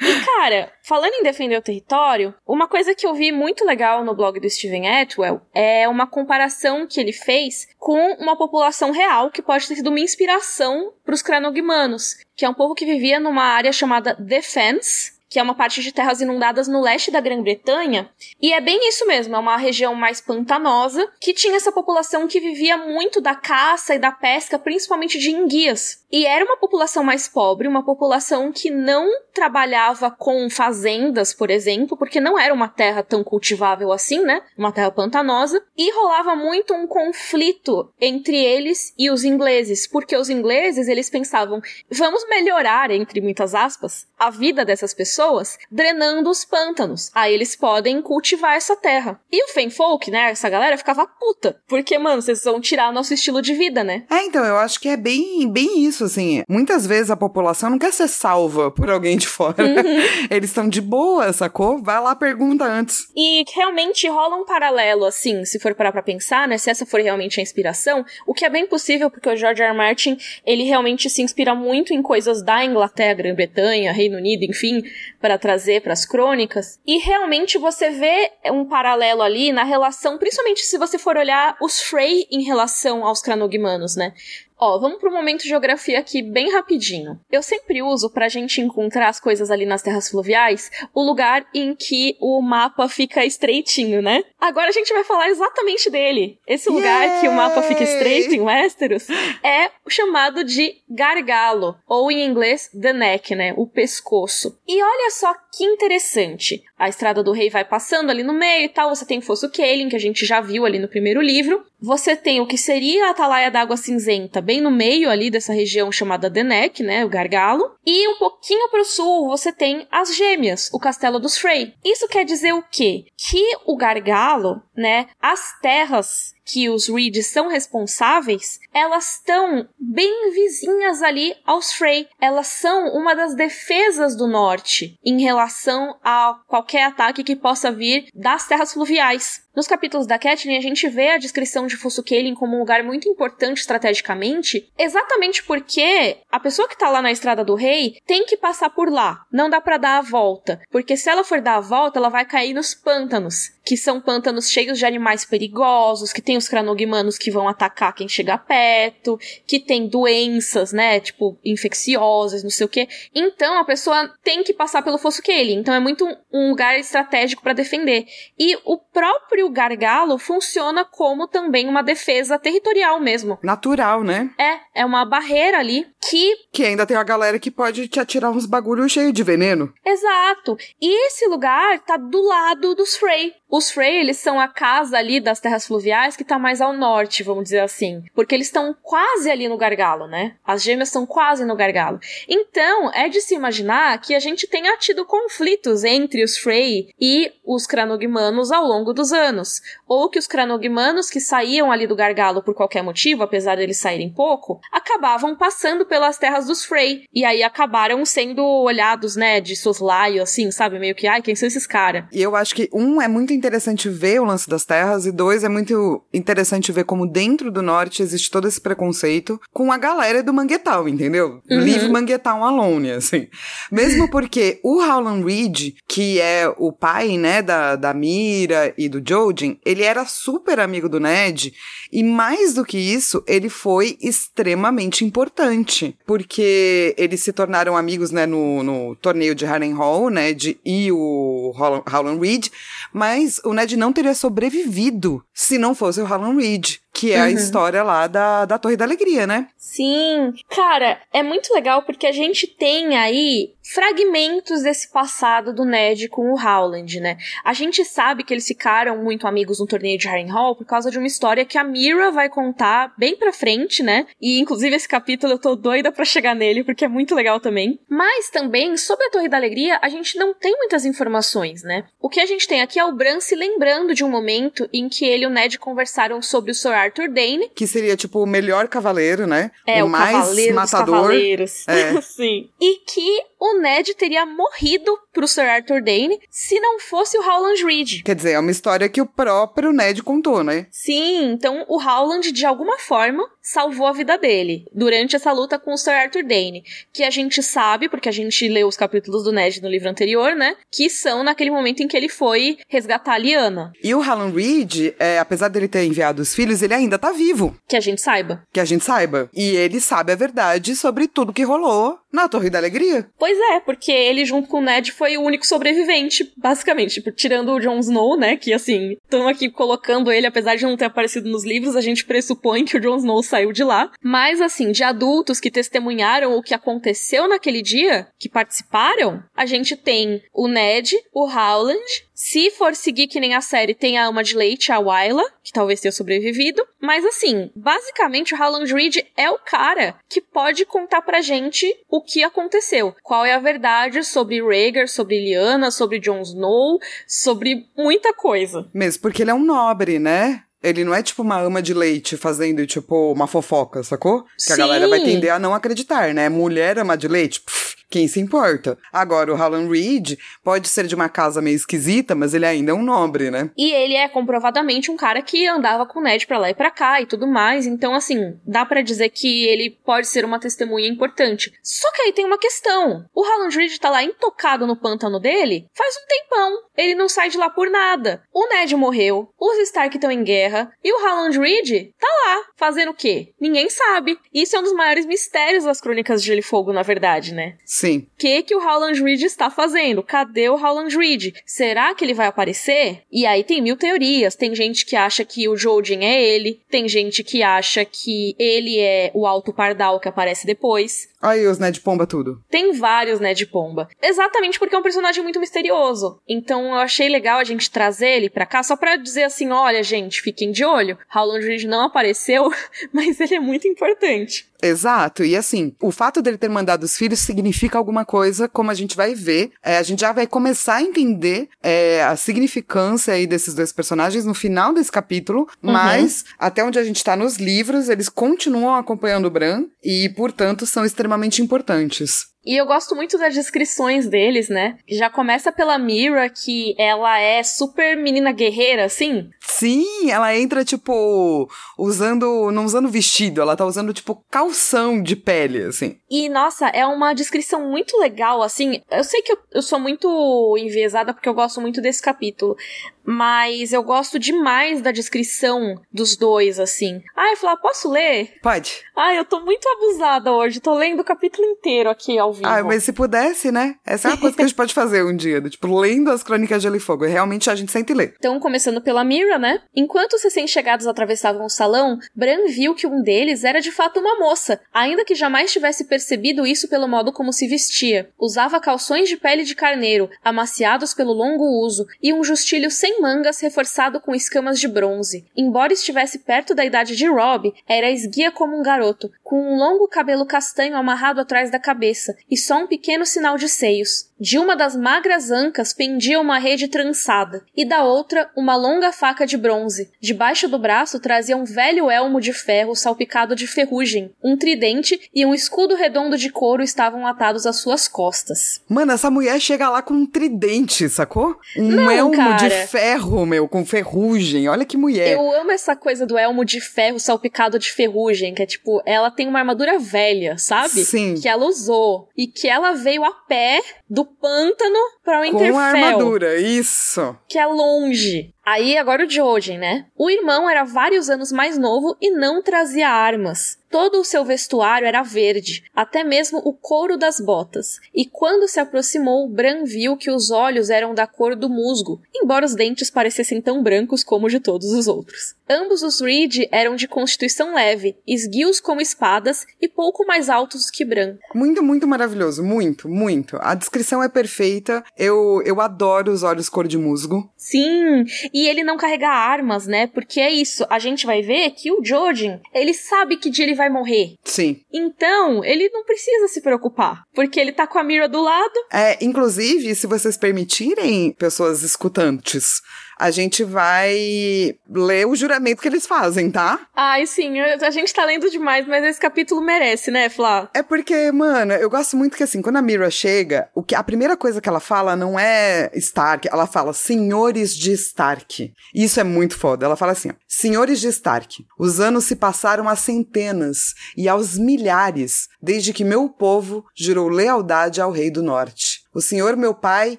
[0.00, 4.14] e, cara, falando em defender o território, uma coisa que eu vi muito legal no
[4.14, 9.42] blog do Steven Atwell é uma comparação que ele fez com uma população real que
[9.42, 13.42] pode ter sido uma inspiração para os cranogmanos, que é um povo que vivia numa
[13.42, 18.08] área chamada Defense, que é uma parte de terras inundadas no leste da Grã-Bretanha.
[18.40, 22.40] E é bem isso mesmo, é uma região mais pantanosa, que tinha essa população que
[22.40, 26.03] vivia muito da caça e da pesca, principalmente de enguias.
[26.14, 31.96] E era uma população mais pobre, uma população que não trabalhava com fazendas, por exemplo,
[31.96, 34.40] porque não era uma terra tão cultivável assim, né?
[34.56, 35.60] Uma terra pantanosa.
[35.76, 41.60] E rolava muito um conflito entre eles e os ingleses, porque os ingleses, eles pensavam,
[41.90, 47.10] vamos melhorar, entre muitas aspas, a vida dessas pessoas drenando os pântanos.
[47.12, 49.20] Aí eles podem cultivar essa terra.
[49.32, 53.42] E o Fenfolk, né, essa galera ficava puta, porque, mano, vocês vão tirar nosso estilo
[53.42, 54.04] de vida, né?
[54.08, 56.42] É, então, eu acho que é bem, bem isso, assim.
[56.48, 59.62] Muitas vezes a população não quer ser salva por alguém de fora.
[59.62, 59.74] Uhum.
[60.30, 61.82] Eles estão de boa, sacou?
[61.82, 63.08] Vai lá, pergunta antes.
[63.16, 67.00] E realmente rola um paralelo, assim, se for parar pra pensar, né, se essa for
[67.00, 69.70] realmente a inspiração, o que é bem possível, porque o George R.
[69.70, 69.76] R.
[69.76, 74.82] Martin, ele realmente se inspira muito em coisas da Inglaterra, Grã-Bretanha, Reino Unido, enfim,
[75.20, 76.78] para trazer para as crônicas.
[76.86, 81.80] E realmente você vê um paralelo ali na relação, principalmente se você for olhar os
[81.80, 84.12] Frey em relação aos cranogmanos, né?
[84.58, 87.18] Ó, vamos pro momento geografia aqui bem rapidinho.
[87.30, 91.74] Eu sempre uso pra gente encontrar as coisas ali nas terras fluviais o lugar em
[91.74, 94.22] que o mapa fica estreitinho, né?
[94.40, 96.38] Agora a gente vai falar exatamente dele.
[96.46, 99.08] Esse lugar que o mapa fica estreito em Westeros
[99.42, 103.54] é o chamado de gargalo, ou em inglês the neck, né?
[103.56, 104.58] O pescoço.
[104.66, 106.62] E olha só que interessante.
[106.78, 108.94] A Estrada do Rei vai passando ali no meio e tal.
[108.94, 111.64] Você tem o Fosso Kaelin, que a gente já viu ali no primeiro livro.
[111.84, 115.92] Você tem o que seria a Atalaia d'Água Cinzenta, bem no meio ali dessa região
[115.92, 117.76] chamada Denek, né, o Gargalo.
[117.84, 121.74] E um pouquinho para o sul você tem as Gêmeas, o Castelo dos Frey.
[121.84, 123.04] Isso quer dizer o quê?
[123.18, 131.02] Que o Gargalo, né, as terras que os Reed são responsáveis, elas estão bem vizinhas
[131.02, 132.08] ali aos Frey.
[132.20, 138.08] Elas são uma das defesas do norte em relação a qualquer ataque que possa vir
[138.14, 139.44] das terras fluviais.
[139.54, 143.08] Nos capítulos da Catelyn, a gente vê a descrição de Fossukelin como um lugar muito
[143.08, 148.36] importante estrategicamente, exatamente porque a pessoa que tá lá na Estrada do Rei tem que
[148.36, 149.24] passar por lá.
[149.32, 152.24] Não dá para dar a volta, porque se ela for dar a volta, ela vai
[152.24, 157.30] cair nos pântanos, que são pântanos cheios de animais perigosos, que tem os cranogmanos que
[157.30, 162.88] vão atacar quem chegar perto, que tem doenças, né, tipo infecciosas, não sei o que.
[163.14, 165.58] Então a pessoa tem que passar pelo Fossukelin.
[165.58, 168.06] Então é muito um lugar estratégico para defender.
[168.38, 173.38] E o próprio gargalo funciona como também uma defesa territorial mesmo.
[173.42, 174.30] Natural, né?
[174.38, 176.34] É, é uma barreira ali que.
[176.52, 179.72] Que ainda tem a galera que pode te atirar uns bagulhos cheios de veneno.
[179.84, 180.56] Exato.
[180.80, 183.32] E esse lugar tá do lado dos Frey.
[183.50, 187.22] Os Frey, eles são a casa ali das terras fluviais que tá mais ao norte,
[187.22, 188.02] vamos dizer assim.
[188.14, 190.34] Porque eles estão quase ali no gargalo, né?
[190.44, 191.98] As gêmeas estão quase no gargalo.
[192.28, 197.32] Então, é de se imaginar que a gente tenha tido conflitos entre os Frey e
[197.44, 199.60] os Cranogmanos ao longo dos anos.
[199.86, 204.12] Ou que os Cranogmanos que saíam ali do gargalo por qualquer motivo, apesar deles saírem
[204.12, 207.04] pouco, acabavam passando pelas terras dos Frey.
[207.12, 210.78] E aí acabaram sendo olhados, né, de soslaio, assim, sabe?
[210.78, 212.04] Meio que, ai, quem são esses caras?
[212.12, 215.44] E eu acho que, um, é muito interessante ver o lance das terras, e dois,
[215.44, 220.22] é muito interessante ver como dentro do norte existe todo esse preconceito com a galera
[220.22, 221.42] do Manguetal, entendeu?
[221.50, 221.60] Uhum.
[221.60, 223.28] Leave Manguetal alone, assim.
[223.70, 229.02] Mesmo porque o Howland Reed, que é o pai, né, da, da Mira e do
[229.06, 231.52] Jojen, ele era super amigo do Ned,
[231.92, 238.26] e mais do que isso, ele foi extremamente importante, porque eles se tornaram amigos, né,
[238.26, 242.48] no, no torneio de Harrenhal, Ned e o Howland Reed,
[242.92, 246.76] mas o Ned não teria sobrevivido se não fosse o Howland Reed.
[246.92, 247.24] Que é uhum.
[247.24, 249.48] a história lá da, da Torre da Alegria, né?
[249.56, 250.32] Sim.
[250.48, 256.32] Cara, é muito legal porque a gente tem aí fragmentos desse passado do Ned com
[256.32, 257.16] o Howland, né?
[257.44, 260.98] A gente sabe que eles ficaram muito amigos no torneio de Harrenhal por causa de
[260.98, 264.06] uma história que a Mira vai contar bem pra frente, né?
[264.20, 267.78] E inclusive esse capítulo eu tô doida para chegar nele porque é muito legal também.
[267.88, 271.84] Mas também sobre a Torre da Alegria, a gente não tem muitas informações, né?
[272.00, 274.88] O que a gente tem aqui é o Bran se lembrando de um momento em
[274.88, 278.26] que ele e o Ned conversaram sobre o Sir Arthur Dane, que seria tipo o
[278.26, 279.50] melhor cavaleiro, né?
[279.66, 280.84] É, o, o mais cavaleiro matador.
[280.84, 281.68] dos cavaleiros.
[281.68, 282.00] É.
[282.02, 282.50] Sim.
[282.60, 287.64] E que o Ned teria morrido pro Sir Arthur Dane se não fosse o Howland
[287.64, 288.02] Reed.
[288.02, 290.66] Quer dizer, é uma história que o próprio Ned contou, né?
[290.70, 295.72] Sim, então o Howland, de alguma forma, salvou a vida dele durante essa luta com
[295.72, 296.64] o Sir Arthur Dane.
[296.92, 300.34] Que a gente sabe, porque a gente leu os capítulos do Ned no livro anterior,
[300.34, 300.56] né?
[300.70, 303.72] Que são naquele momento em que ele foi resgatar a Lyanna.
[303.82, 307.56] E o Howland Reed, é, apesar dele ter enviado os filhos, ele ainda tá vivo.
[307.68, 308.42] Que a gente saiba.
[308.52, 309.30] Que a gente saiba.
[309.32, 313.06] E ele sabe a verdade sobre tudo que rolou na Torre da Alegria.
[313.18, 316.94] Pois é, porque ele, junto com o Ned, foi o único sobrevivente, basicamente.
[316.94, 318.36] Tipo, tirando o Jon Snow, né?
[318.36, 322.04] Que assim, estamos aqui colocando ele, apesar de não ter aparecido nos livros, a gente
[322.04, 323.90] pressupõe que o Jon Snow saiu de lá.
[324.02, 329.76] Mas assim, de adultos que testemunharam o que aconteceu naquele dia, que participaram, a gente
[329.76, 334.22] tem o Ned, o Howland, se for seguir que nem a série, tem a ama
[334.22, 336.64] de leite, a Wyla, que talvez tenha sobrevivido.
[336.80, 342.00] Mas assim, basicamente o Howland Reed é o cara que pode contar pra gente o
[342.00, 342.94] que aconteceu.
[343.02, 348.68] Qual é a verdade sobre Rhaegar, sobre Lyanna, sobre Jon Snow, sobre muita coisa.
[348.72, 350.44] Mesmo porque ele é um nobre, né?
[350.62, 354.22] Ele não é tipo uma ama de leite fazendo, tipo, uma fofoca, sacou?
[354.22, 354.52] Que Sim.
[354.54, 356.30] a galera vai tender a não acreditar, né?
[356.30, 357.40] Mulher ama de leite?
[357.40, 357.63] Pff,
[357.94, 358.76] quem se importa?
[358.92, 362.74] Agora, o Howland Reed pode ser de uma casa meio esquisita, mas ele ainda é
[362.74, 363.52] um nobre, né?
[363.56, 366.72] E ele é comprovadamente um cara que andava com o Ned pra lá e pra
[366.72, 367.68] cá e tudo mais.
[367.68, 371.52] Então, assim, dá pra dizer que ele pode ser uma testemunha importante.
[371.62, 373.06] Só que aí tem uma questão.
[373.14, 376.62] O Howland Reed tá lá intocado no pântano dele faz um tempão.
[376.76, 378.22] Ele não sai de lá por nada.
[378.32, 382.90] O Ned morreu, os Stark estão em guerra, e o Howland Reed tá lá, fazendo
[382.90, 383.32] o quê?
[383.40, 384.18] Ninguém sabe.
[384.32, 387.56] Isso é um dos maiores mistérios das Crônicas de Gelo e Fogo, na verdade, né?
[387.64, 387.83] Sim.
[387.92, 390.02] O que, que o Howland Reed está fazendo?
[390.02, 391.34] Cadê o Howland Reed?
[391.44, 393.02] Será que ele vai aparecer?
[393.10, 394.34] E aí tem mil teorias.
[394.34, 398.78] Tem gente que acha que o Jojen é ele, tem gente que acha que ele
[398.78, 401.08] é o Alto Pardal que aparece depois.
[401.24, 402.42] Aí os Ned Pomba tudo.
[402.50, 403.88] Tem vários, de Pomba.
[404.02, 406.20] Exatamente porque é um personagem muito misterioso.
[406.28, 409.82] Então eu achei legal a gente trazer ele pra cá só pra dizer assim: olha,
[409.82, 410.98] gente, fiquem de olho.
[411.14, 412.52] Howland Reed não apareceu,
[412.92, 414.46] mas ele é muito importante.
[414.64, 418.74] Exato, e assim, o fato dele ter mandado os filhos significa alguma coisa, como a
[418.74, 419.52] gente vai ver.
[419.62, 424.24] É, a gente já vai começar a entender é, a significância aí desses dois personagens
[424.24, 429.26] no final desse capítulo, mas até onde a gente tá nos livros, eles continuam acompanhando
[429.26, 432.34] o Bran e, portanto, são extremamente importantes.
[432.46, 434.76] E eu gosto muito das descrições deles, né?
[434.86, 439.30] Já começa pela Mira, que ela é super menina guerreira, assim.
[439.40, 441.48] Sim, ela entra, tipo,
[441.78, 442.50] usando.
[442.50, 445.96] não usando vestido, ela tá usando, tipo, calção de pele, assim.
[446.10, 448.82] E, nossa, é uma descrição muito legal, assim.
[448.90, 452.56] Eu sei que eu, eu sou muito enviesada porque eu gosto muito desse capítulo.
[453.04, 457.02] Mas eu gosto demais da descrição dos dois, assim.
[457.14, 458.34] Ah, eu falei, posso ler?
[458.42, 458.82] Pode.
[458.96, 460.60] Ah, eu tô muito abusada hoje.
[460.60, 462.46] Tô lendo o capítulo inteiro aqui ao vivo.
[462.46, 463.76] Ah, mas se pudesse, né?
[463.84, 466.58] Essa é uma coisa que a gente pode fazer um dia, tipo, lendo as crônicas
[466.58, 467.04] de Gelo e Fogo.
[467.04, 468.14] Realmente a gente sente ler.
[468.18, 469.60] Então, começando pela Mira, né?
[469.74, 474.18] Enquanto os recém-chegados atravessavam o salão, Bran viu que um deles era de fato uma
[474.18, 478.10] moça, ainda que jamais tivesse percebido isso pelo modo como se vestia.
[478.18, 483.40] Usava calções de pele de carneiro, amaciados pelo longo uso, e um justilho sem mangas
[483.40, 485.24] reforçado com escamas de bronze.
[485.36, 489.88] Embora estivesse perto da idade de Rob, era esguia como um garoto, com um longo
[489.88, 494.12] cabelo castanho amarrado atrás da cabeça e só um pequeno sinal de seios.
[494.18, 499.26] De uma das magras ancas pendia uma rede trançada, e da outra uma longa faca
[499.26, 499.90] de bronze.
[500.00, 504.12] Debaixo do braço trazia um velho elmo de ferro salpicado de ferrugem.
[504.22, 508.62] Um tridente e um escudo redondo de couro estavam atados às suas costas.
[508.68, 511.36] Mano, essa mulher chega lá com um tridente, sacou?
[511.58, 512.36] Um Não, elmo cara.
[512.36, 512.83] de ferro,
[513.26, 514.48] meu, com ferrugem.
[514.48, 515.12] Olha que mulher.
[515.12, 519.10] Eu amo essa coisa do elmo de ferro salpicado de ferrugem, que é tipo, ela
[519.10, 520.84] tem uma armadura velha, sabe?
[520.84, 521.14] Sim.
[521.20, 522.08] Que ela usou.
[522.16, 525.58] E que ela veio a pé do pântano pra Com a Winterfell.
[525.58, 527.16] armadura, isso.
[527.28, 528.32] que é longe.
[528.44, 529.86] Aí agora o Jojen, né?
[529.96, 533.56] O irmão era vários anos mais novo e não trazia armas.
[533.74, 537.80] Todo o seu vestuário era verde, até mesmo o couro das botas.
[537.92, 542.46] E quando se aproximou, Bran viu que os olhos eram da cor do musgo, embora
[542.46, 545.34] os dentes parecessem tão brancos como os de todos os outros.
[545.50, 550.84] Ambos os Reed eram de constituição leve, esguios como espadas e pouco mais altos que
[550.84, 551.16] Bran.
[551.34, 552.42] Muito, muito maravilhoso.
[552.42, 553.36] Muito, muito.
[553.40, 554.82] A descrição é perfeita.
[554.96, 557.30] Eu, eu adoro os olhos cor de musgo.
[557.36, 559.86] Sim, e ele não carrega armas, né?
[559.86, 560.64] Porque é isso.
[560.70, 564.14] A gente vai ver que o Jojen, ele sabe que dia ele vai morrer.
[564.24, 564.60] Sim.
[564.72, 568.54] Então, ele não precisa se preocupar, porque ele tá com a Mira do lado.
[568.72, 572.60] É, inclusive, se vocês permitirem, pessoas escutantes,
[572.98, 576.60] a gente vai ler o juramento que eles fazem, tá?
[576.74, 580.48] Ai, sim, a gente tá lendo demais, mas esse capítulo merece, né, Flá?
[580.54, 583.82] É porque, mano, eu gosto muito que assim, quando a Mira chega, o que a
[583.82, 588.52] primeira coisa que ela fala não é Stark, ela fala senhores de Stark.
[588.74, 589.66] Isso é muito foda.
[589.66, 594.36] Ela fala assim, ó, senhores de Stark, os anos se passaram a centenas e aos
[594.38, 598.82] milhares desde que meu povo jurou lealdade ao rei do norte.
[598.94, 599.98] O Senhor, meu Pai,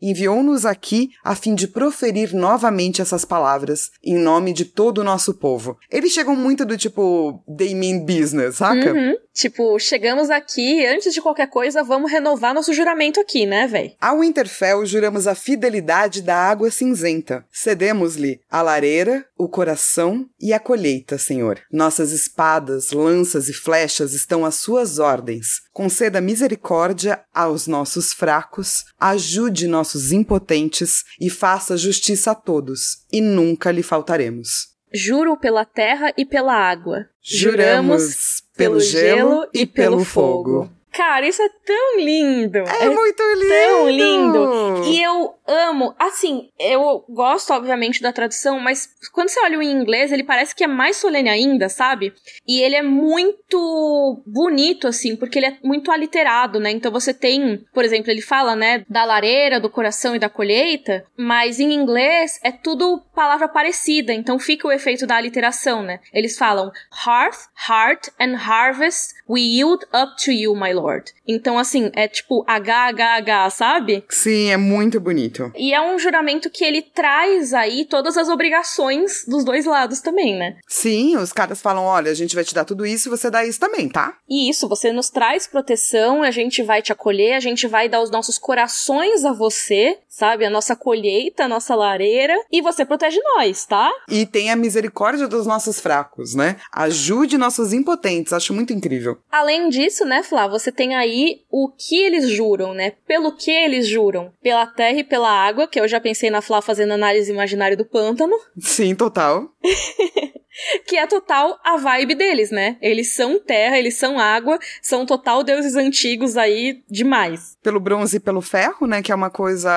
[0.00, 5.34] enviou-nos aqui a fim de proferir novamente essas palavras em nome de todo o nosso
[5.34, 5.78] povo.
[5.90, 8.92] Eles chegam muito do tipo, they mean business, saca?
[8.92, 9.14] Uhum.
[9.34, 13.96] Tipo, chegamos aqui, antes de qualquer coisa, vamos renovar nosso juramento aqui, né, véi?
[14.00, 17.44] Ao Winterfell juramos a fidelidade da água cinzenta.
[17.50, 21.60] Cedemos-lhe a lareira, o coração e a colheita, Senhor.
[21.72, 25.62] Nossas espadas, lanças e flechas estão às suas ordens.
[25.72, 33.72] Conceda misericórdia aos nossos fracos, ajude nossos impotentes e faça justiça a todos, e nunca
[33.72, 34.72] lhe faltaremos.
[34.94, 37.06] Juro pela terra e pela água.
[37.22, 40.70] Juramos pelo gelo e pelo fogo.
[40.92, 42.58] Cara, isso é tão lindo.
[42.58, 43.48] É, muito lindo.
[43.48, 44.84] Tão lindo.
[44.84, 45.94] E eu amo.
[45.98, 50.54] Assim, eu gosto, obviamente, da tradução, mas quando você olha o em inglês, ele parece
[50.54, 52.12] que é mais solene ainda, sabe?
[52.46, 56.70] E ele é muito bonito, assim, porque ele é muito aliterado, né?
[56.70, 61.04] Então você tem, por exemplo, ele fala, né, da lareira, do coração e da colheita,
[61.16, 66.00] mas em inglês é tudo palavra parecida, então fica o efeito da aliteração, né?
[66.12, 66.70] Eles falam
[67.06, 71.10] hearth, heart and harvest we yield up to you, my lord.
[71.26, 74.04] Então, assim, é tipo HHH, sabe?
[74.10, 75.41] Sim, é muito bonito.
[75.56, 80.36] E é um juramento que ele traz aí todas as obrigações dos dois lados também,
[80.36, 80.56] né?
[80.68, 83.44] Sim, os caras falam: olha, a gente vai te dar tudo isso e você dá
[83.44, 84.16] isso também, tá?
[84.28, 88.02] E isso, você nos traz proteção, a gente vai te acolher, a gente vai dar
[88.02, 90.44] os nossos corações a você, sabe?
[90.44, 93.90] A nossa colheita, a nossa lareira, e você protege nós, tá?
[94.08, 96.56] E tem a misericórdia dos nossos fracos, né?
[96.72, 99.18] Ajude nossos impotentes, acho muito incrível.
[99.30, 102.92] Além disso, né, Flá, você tem aí o que eles juram, né?
[103.06, 104.32] Pelo que eles juram?
[104.42, 107.84] Pela terra e pela água, que eu já pensei na Flá fazendo análise imaginária do
[107.84, 108.34] pântano.
[108.58, 109.51] Sim, total.
[110.86, 112.76] que é total a vibe deles, né?
[112.80, 117.56] Eles são terra, eles são água, são total deuses antigos aí demais.
[117.62, 119.02] Pelo bronze e pelo ferro, né?
[119.02, 119.70] Que é uma coisa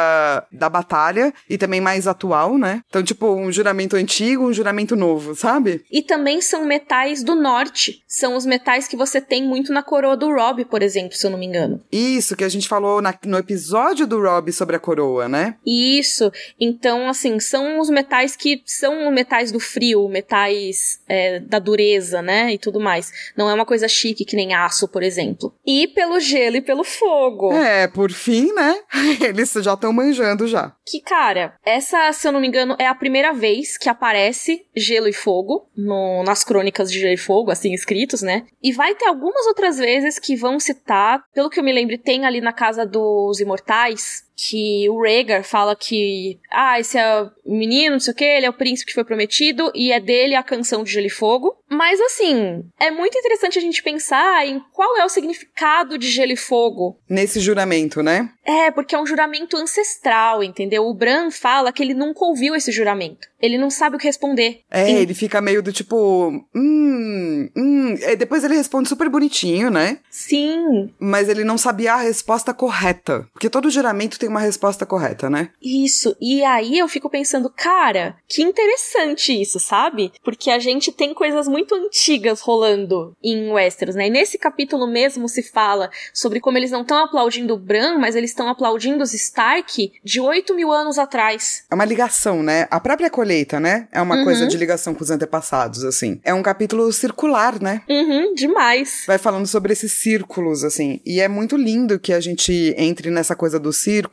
[0.51, 2.81] da batalha e também mais atual, né?
[2.89, 5.83] Então, tipo, um juramento antigo, um juramento novo, sabe?
[5.91, 8.03] E também são metais do norte.
[8.07, 11.31] São os metais que você tem muito na coroa do Rob, por exemplo, se eu
[11.31, 11.81] não me engano.
[11.91, 15.55] Isso, que a gente falou na, no episódio do Rob sobre a coroa, né?
[15.65, 16.31] Isso.
[16.59, 22.53] Então, assim, são os metais que são metais do frio, metais é, da dureza, né?
[22.53, 23.11] E tudo mais.
[23.35, 25.53] Não é uma coisa chique que nem aço, por exemplo.
[25.65, 27.51] E pelo gelo e pelo fogo.
[27.51, 28.79] É, por fim, né?
[29.19, 30.73] Eles já estão manjando já.
[30.85, 35.09] Que, cara, essa, se eu não me engano, é a primeira vez que aparece gelo
[35.09, 38.45] e fogo no, nas crônicas de gelo e fogo, assim, escritos, né?
[38.63, 42.25] E vai ter algumas outras vezes que vão citar, pelo que eu me lembro, tem
[42.25, 47.93] ali na Casa dos Imortais, que o Rhaegar fala que, ah, esse é o menino,
[47.93, 50.43] não sei o que, ele é o príncipe que foi prometido e é dele a
[50.43, 51.55] canção de Gelo e Fogo.
[51.69, 56.33] Mas assim, é muito interessante a gente pensar em qual é o significado de Gelo
[56.33, 56.99] e Fogo.
[57.09, 58.29] Nesse juramento, né?
[58.43, 60.85] É, porque é um juramento ancestral, entendeu?
[60.85, 63.27] O Bran fala que ele nunca ouviu esse juramento.
[63.41, 64.61] Ele não sabe o que responder.
[64.71, 64.95] É, e...
[64.95, 67.95] ele fica meio do tipo, hum, hum.
[67.95, 69.99] E depois ele responde super bonitinho, né?
[70.09, 70.93] Sim.
[70.99, 73.27] Mas ele não sabia a resposta correta.
[73.33, 75.49] Porque todo juramento tem uma resposta correta, né?
[75.61, 76.15] Isso.
[76.19, 80.11] E aí eu fico pensando, cara, que interessante isso, sabe?
[80.23, 84.07] Porque a gente tem coisas muito antigas rolando em Westeros, né?
[84.07, 88.15] E nesse capítulo mesmo se fala sobre como eles não estão aplaudindo o Bran, mas
[88.15, 91.63] eles estão aplaudindo os Stark de 8 mil anos atrás.
[91.69, 92.67] É uma ligação, né?
[92.69, 93.87] A própria colheita, né?
[93.91, 94.23] É uma uhum.
[94.23, 96.19] coisa de ligação com os antepassados, assim.
[96.23, 97.81] É um capítulo circular, né?
[97.89, 99.03] Uhum, demais.
[99.07, 100.99] Vai falando sobre esses círculos, assim.
[101.05, 104.05] E é muito lindo que a gente entre nessa coisa do círculo,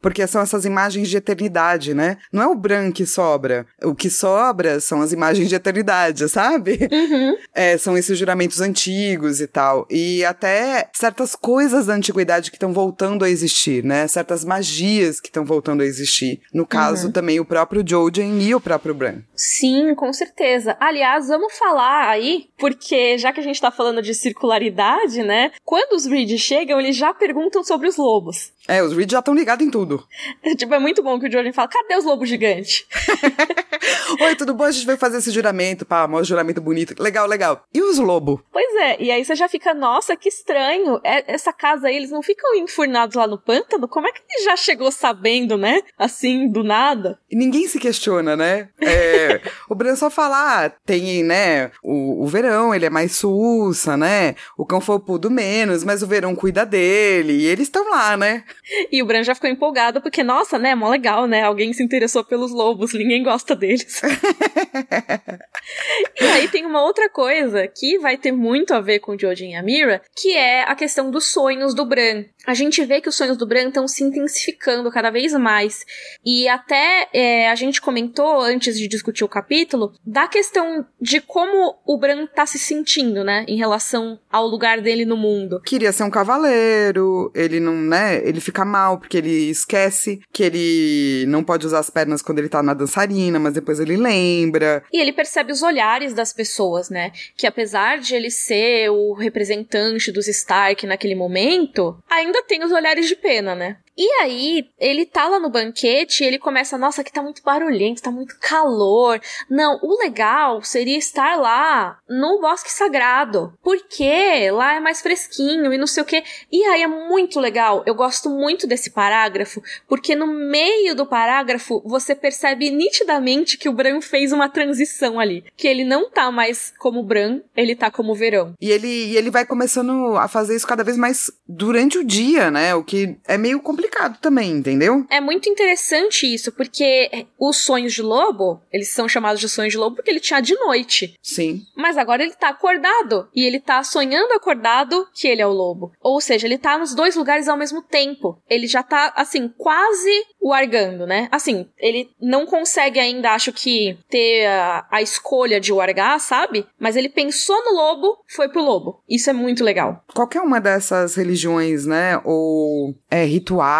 [0.00, 2.18] Porque são essas imagens de eternidade, né?
[2.32, 3.64] Não é o Bran que sobra.
[3.82, 6.88] O que sobra são as imagens de eternidade, sabe?
[6.90, 7.36] Uhum.
[7.54, 9.86] É, são esses juramentos antigos e tal.
[9.90, 14.08] E até certas coisas da antiguidade que estão voltando a existir, né?
[14.08, 16.40] Certas magias que estão voltando a existir.
[16.52, 17.12] No caso, Uhum.
[17.12, 19.20] também o próprio Jojen e o próprio Bran.
[19.36, 20.76] Sim, com certeza.
[20.80, 25.52] Aliás, vamos falar aí, porque já que a gente tá falando de circularidade, né?
[25.64, 28.52] Quando os Reed chegam, eles já perguntam sobre os lobos.
[28.68, 30.06] É, os Reed já estão ligados em tudo.
[30.56, 32.86] tipo, é muito bom que o Jordan fala: cadê os lobos gigantes?
[34.20, 34.64] Oi, tudo bom?
[34.64, 36.94] A gente veio fazer esse juramento, pá, mó juramento bonito.
[37.02, 37.64] Legal, legal.
[37.74, 38.40] E os lobos?
[38.52, 41.00] Pois é, e aí você já fica, nossa, que estranho.
[41.02, 43.88] É- essa casa aí, eles não ficam enfurnados lá no pântano?
[43.88, 45.80] Como é que ele já chegou sabendo, né?
[45.98, 47.18] Assim, do nada?
[47.30, 48.68] E ninguém se questiona, né?
[48.80, 53.96] É, o Bran só fala, ah, tem, né, o, o verão, ele é mais sussa,
[53.96, 54.34] né?
[54.56, 57.32] O cão fopudo menos, mas o verão cuida dele.
[57.32, 58.44] E eles estão lá, né?
[58.90, 61.42] E o Bran já ficou empolgado, porque, nossa, né, mó legal, né?
[61.42, 64.00] Alguém se interessou pelos lobos, ninguém gosta deles.
[66.20, 69.52] e aí tem uma outra coisa que vai ter muito a ver com o Jojen
[69.52, 72.24] e a Mira, que é a questão dos sonhos do Bran.
[72.46, 75.84] A gente vê que os sonhos do Bran estão se intensificando cada vez mais.
[76.24, 81.76] E até é, a gente comentou, antes de discutir o capítulo, da questão de como
[81.86, 83.44] o Bran tá se sentindo, né?
[83.48, 85.60] Em relação ao lugar dele no mundo.
[85.60, 88.16] Queria ser um cavaleiro, ele não, né?
[88.26, 92.48] Ele fica mal porque ele esquece que ele não pode usar as pernas quando ele
[92.48, 94.82] tá na dançarina, mas depois ele lembra.
[94.92, 97.12] E ele percebe os olhares das pessoas, né?
[97.36, 103.08] Que apesar de ele ser o representante dos Stark naquele momento, ainda tem os olhares
[103.08, 103.76] de pena, né?
[103.96, 108.02] E aí, ele tá lá no banquete e ele começa, nossa, aqui tá muito barulhento,
[108.02, 109.20] tá muito calor.
[109.50, 115.78] Não, o legal seria estar lá no bosque sagrado, porque lá é mais fresquinho e
[115.78, 116.22] não sei o que.
[116.50, 117.82] E aí é muito legal.
[117.86, 123.72] Eu gosto muito desse parágrafo, porque no meio do parágrafo você percebe nitidamente que o
[123.72, 128.14] Bran fez uma transição ali, que ele não tá mais como Bran, ele tá como
[128.14, 128.54] Verão.
[128.60, 132.50] E ele, e ele vai começando a fazer isso cada vez mais durante o dia,
[132.50, 132.74] né?
[132.74, 133.81] O que é meio complicado
[134.20, 135.04] também, entendeu?
[135.10, 139.78] É muito interessante isso, porque os sonhos de lobo, eles são chamados de sonhos de
[139.78, 141.14] lobo porque ele tinha de noite.
[141.22, 141.62] Sim.
[141.76, 143.28] Mas agora ele tá acordado.
[143.34, 145.92] E ele tá sonhando acordado que ele é o lobo.
[146.00, 148.38] Ou seja, ele tá nos dois lugares ao mesmo tempo.
[148.48, 151.28] Ele já tá, assim, quase o argando, né?
[151.30, 156.66] Assim, ele não consegue ainda, acho que, ter a, a escolha de o argar, sabe?
[156.78, 159.02] Mas ele pensou no lobo, foi pro lobo.
[159.08, 160.04] Isso é muito legal.
[160.14, 162.20] Qualquer uma dessas religiões, né?
[162.24, 163.71] Ou é, rituais,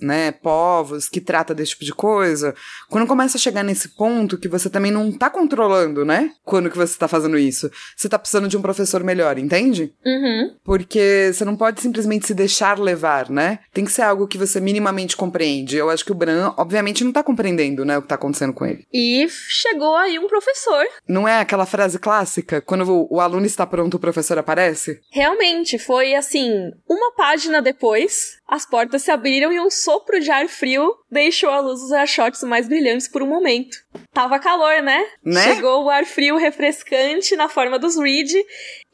[0.00, 0.32] né?
[0.32, 2.54] Povos que trata desse tipo de coisa.
[2.88, 6.32] Quando começa a chegar nesse ponto que você também não tá controlando, né?
[6.44, 7.70] Quando que você tá fazendo isso.
[7.96, 9.92] Você tá precisando de um professor melhor, entende?
[10.04, 10.54] Uhum.
[10.64, 13.60] Porque você não pode simplesmente se deixar levar, né?
[13.72, 15.76] Tem que ser algo que você minimamente compreende.
[15.76, 18.66] Eu acho que o Bran, obviamente, não tá compreendendo, né, o que tá acontecendo com
[18.66, 18.86] ele.
[18.92, 20.84] E chegou aí um professor.
[21.08, 22.60] Não é aquela frase clássica?
[22.60, 25.00] Quando o, o aluno está pronto, o professor aparece?
[25.10, 30.48] Realmente, foi assim, uma página depois, as portas se abriram e um sopro de ar
[30.48, 33.76] frio deixou a luz dos achotes mais brilhantes por um momento.
[34.12, 35.04] Tava calor, né?
[35.24, 35.54] Né?
[35.54, 38.32] Chegou o ar frio refrescante na forma dos Reed.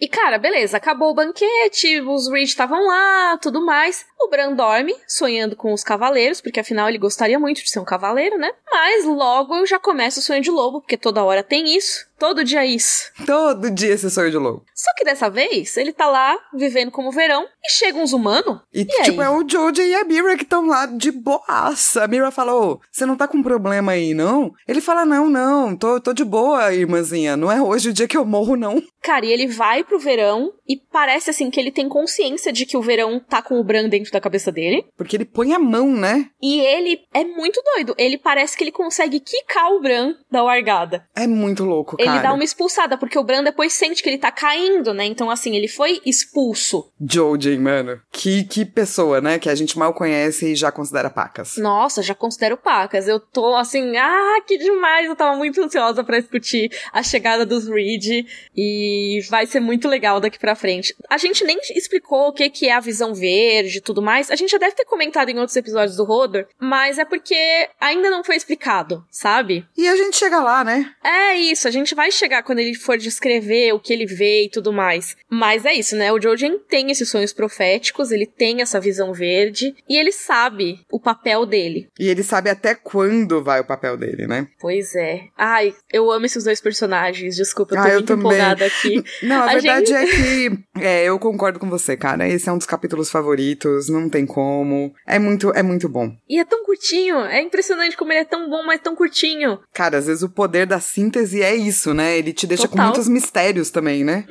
[0.01, 4.05] E, cara, beleza, acabou o banquete, os Reed estavam lá, tudo mais.
[4.21, 7.85] O Bran dorme, sonhando com os cavaleiros, porque afinal ele gostaria muito de ser um
[7.85, 8.51] cavaleiro, né?
[8.71, 12.63] Mas logo já começa o sonho de lobo, porque toda hora tem isso, todo dia
[12.65, 13.11] é isso.
[13.27, 14.65] Todo dia esse sonho de lobo.
[14.75, 18.61] Só que dessa vez, ele tá lá, vivendo como verão, e chega uns humanos.
[18.73, 19.27] E, E tipo, aí?
[19.27, 22.05] é o Jojo e a Mira que estão lá de boaça.
[22.05, 24.53] A Mira fala, ô, você não tá com problema aí, não?
[24.67, 27.39] Ele fala, não, não, tô, tô de boa, irmãzinha.
[27.39, 28.83] Não é hoje o dia que eu morro, não.
[29.03, 32.77] Cara, e ele vai pro verão e parece assim que ele tem consciência de que
[32.77, 34.87] o verão tá com o Bran dentro da cabeça dele.
[34.97, 36.31] Porque ele põe a mão, né?
[36.43, 37.95] E ele é muito doido.
[37.99, 41.07] Ele parece que ele consegue quicar o Bran da largada.
[41.15, 42.11] É muito louco, cara.
[42.11, 45.05] Ele dá uma expulsada, porque o Bran depois sente que ele tá caindo, né?
[45.05, 46.91] Então, assim, ele foi expulso.
[47.01, 48.01] Jojen, mano.
[48.11, 49.39] Que, que pessoa, né?
[49.39, 51.57] Que a gente mal conhece e já considera pacas.
[51.59, 53.07] Nossa, já considero pacas.
[53.07, 55.07] Eu tô assim, ah, que demais.
[55.07, 60.21] Eu tava muito ansiosa pra discutir a chegada dos Reed e vai ser muito legal
[60.21, 60.95] daqui pra frente.
[61.09, 64.31] A gente nem explicou o que que é a visão verde e tudo mais.
[64.31, 67.35] A gente já deve ter comentado em outros episódios do Rodor, mas é porque
[67.81, 69.67] ainda não foi explicado, sabe?
[69.77, 70.91] E a gente chega lá, né?
[71.03, 74.51] É isso, a gente vai chegar quando ele for descrever o que ele vê e
[74.51, 75.17] tudo mais.
[75.29, 76.13] Mas é isso, né?
[76.13, 81.01] O Jojen tem esses sonhos proféticos, ele tem essa visão verde e ele sabe o
[81.01, 81.89] papel dele.
[81.99, 84.47] E ele sabe até quando vai o papel dele, né?
[84.61, 85.25] Pois é.
[85.37, 87.37] Ai, eu amo esses dois personagens.
[87.37, 88.27] Desculpa, eu tô Ah, eu muito também.
[88.27, 89.03] empolgada aqui.
[89.23, 90.44] Não, a, A verdade gente- é que.
[90.77, 92.29] É, eu concordo com você, cara.
[92.29, 94.95] Esse é um dos capítulos favoritos, não tem como.
[95.07, 96.15] É muito, é muito bom.
[96.29, 97.21] E é tão curtinho.
[97.21, 99.61] É impressionante como ele é tão bom, mas tão curtinho.
[99.73, 102.17] Cara, às vezes o poder da síntese é isso, né?
[102.17, 102.87] Ele te deixa com Total.
[102.87, 104.25] muitos mistérios também, né?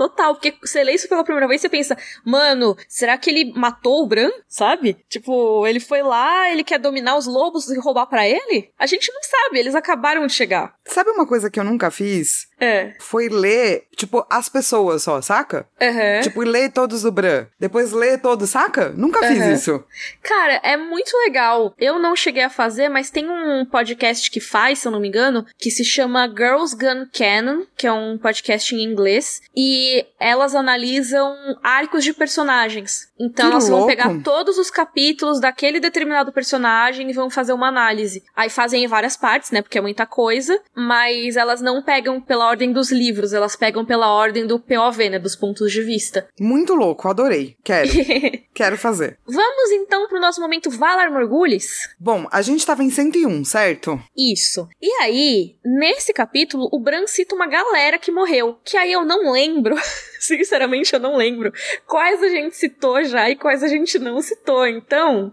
[0.00, 1.94] Total, porque você lê isso pela primeira vez e você pensa,
[2.24, 4.30] mano, será que ele matou o Bran?
[4.48, 4.96] Sabe?
[5.10, 8.70] Tipo, ele foi lá, ele quer dominar os lobos e roubar pra ele?
[8.78, 10.74] A gente não sabe, eles acabaram de chegar.
[10.86, 12.46] Sabe uma coisa que eu nunca fiz?
[12.60, 12.92] É.
[13.00, 15.66] Foi ler, tipo, as pessoas só, saca?
[15.80, 16.20] Aham.
[16.22, 17.46] Tipo, ler todos do Bran.
[17.58, 18.90] Depois ler todos, saca?
[18.90, 19.52] Nunca fiz Aham.
[19.52, 19.84] isso.
[20.22, 21.74] Cara, é muito legal.
[21.78, 25.08] Eu não cheguei a fazer, mas tem um podcast que faz, se eu não me
[25.08, 30.54] engano, que se chama Girls Gun Canon, que é um podcast em inglês, e elas
[30.54, 33.08] analisam arcos de personagens.
[33.18, 33.90] Então Que elas vão louco.
[33.90, 38.22] pegar todos os capítulos daquele determinado personagem e vão fazer uma análise.
[38.34, 42.49] Aí fazem em várias partes, né, porque é muita coisa, mas elas não pegam pela
[42.50, 46.28] ordem dos livros, elas pegam pela ordem do POV, né, dos pontos de vista.
[46.38, 47.56] Muito louco, adorei.
[47.62, 47.88] Quero.
[48.52, 49.18] Quero fazer.
[49.24, 51.88] Vamos então pro nosso momento Valar Morgulis?
[51.98, 53.98] Bom, a gente tava em 101, certo?
[54.16, 54.68] Isso.
[54.82, 58.58] E aí, nesse capítulo, o Bran cita uma galera que morreu.
[58.64, 59.76] Que aí eu não lembro.
[60.18, 61.52] Sinceramente, eu não lembro.
[61.86, 64.66] Quais a gente citou já e quais a gente não citou.
[64.66, 65.32] Então,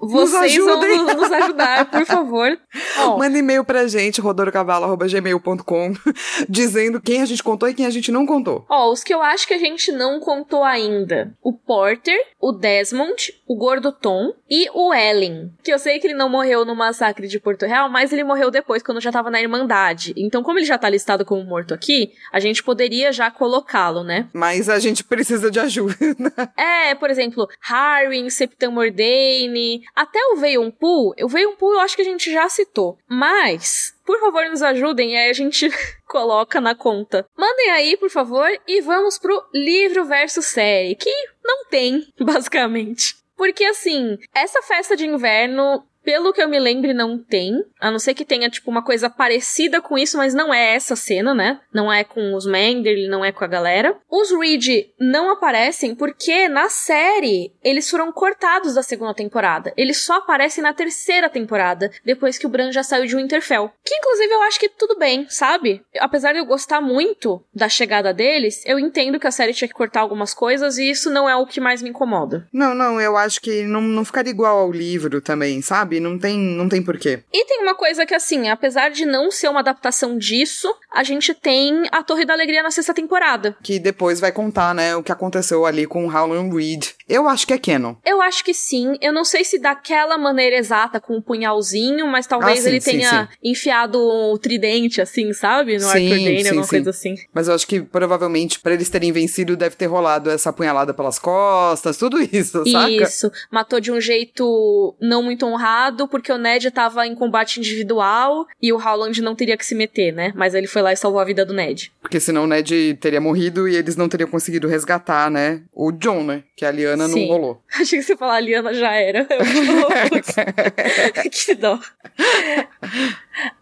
[0.00, 0.98] vocês vão ajudem.
[0.98, 2.58] nos, nos ajudar, por favor.
[2.98, 5.92] Ó, Manda e-mail pra gente, rodorocavalo.gmail.com,
[6.48, 8.64] dizendo quem a gente contou e quem a gente não contou.
[8.68, 13.34] Ó, os que eu acho que a gente não contou ainda: o Porter, o Desmond,
[13.46, 15.52] o Gordo Tom e o Ellen.
[15.62, 18.50] Que eu sei que ele não morreu no massacre de Porto Real, mas ele morreu
[18.50, 20.14] depois, quando já tava na Irmandade.
[20.16, 24.28] Então, como ele já tá listado como morto aqui, a gente poderia já colocá-lo, né?
[24.32, 25.96] Mas a gente precisa de ajuda.
[26.56, 31.14] É, por exemplo, Harwin, Septim Mordaine, até o Veion-Pooh.
[31.22, 32.98] O Veion-Pooh eu acho que a gente já citou.
[33.08, 35.68] Mas, por favor, nos ajudem, aí a gente
[36.06, 37.26] coloca na conta.
[37.36, 41.12] Mandem aí, por favor, e vamos pro livro versus série, que
[41.44, 43.16] não tem, basicamente.
[43.36, 47.62] Porque assim, essa festa de inverno, pelo que eu me lembre, não tem.
[47.78, 50.96] A não ser que tenha, tipo, uma coisa parecida com isso, mas não é essa
[50.96, 51.60] cena, né?
[51.70, 53.94] Não é com os Manderly, não é com a galera.
[54.10, 59.70] Os Reed não aparecem porque na série eles foram cortados da segunda temporada.
[59.76, 63.70] Eles só aparecem na terceira temporada, depois que o Bran já saiu de Winterfell.
[63.84, 65.82] Que inclusive eu acho que tudo bem, sabe?
[66.00, 69.74] Apesar de eu gostar muito da chegada deles, eu entendo que a série tinha que
[69.74, 72.48] cortar algumas coisas e isso não é o que mais me incomoda.
[72.50, 75.97] Não, não, eu acho que não, não ficaria igual ao livro também, sabe?
[76.00, 77.20] Não tem, não tem porquê.
[77.32, 81.34] E tem uma coisa que, assim, apesar de não ser uma adaptação disso, a gente
[81.34, 83.56] tem a Torre da Alegria na sexta temporada.
[83.62, 86.86] Que depois vai contar, né, o que aconteceu ali com o Howland Reed.
[87.08, 87.94] Eu acho que é canon.
[88.04, 88.96] Eu acho que sim.
[89.00, 92.80] Eu não sei se daquela maneira exata, com o punhalzinho, mas talvez Ah, sim, ele
[92.80, 95.74] sim, tenha enfiado o tridente, assim, sabe?
[95.74, 96.70] No Sim, Arthur Dane, sim, alguma sim.
[96.70, 97.14] coisa assim.
[97.32, 101.18] Mas eu acho que provavelmente, pra eles terem vencido, deve ter rolado essa apunhalada pelas
[101.18, 102.90] costas, tudo isso, saca?
[102.90, 103.30] Isso.
[103.50, 108.72] Matou de um jeito não muito honrado, porque o Ned tava em combate individual e
[108.72, 110.32] o Howland não teria que se meter, né?
[110.34, 111.92] Mas ele foi lá e salvou a vida do Ned.
[112.00, 115.62] Porque senão o Ned teria morrido e eles não teriam conseguido resgatar, né?
[115.72, 116.42] O John, né?
[116.56, 117.26] Que a Liana Sim.
[117.26, 117.62] não rolou.
[117.74, 119.26] Achei que você falar, a Liana já era.
[121.30, 121.78] Que dó.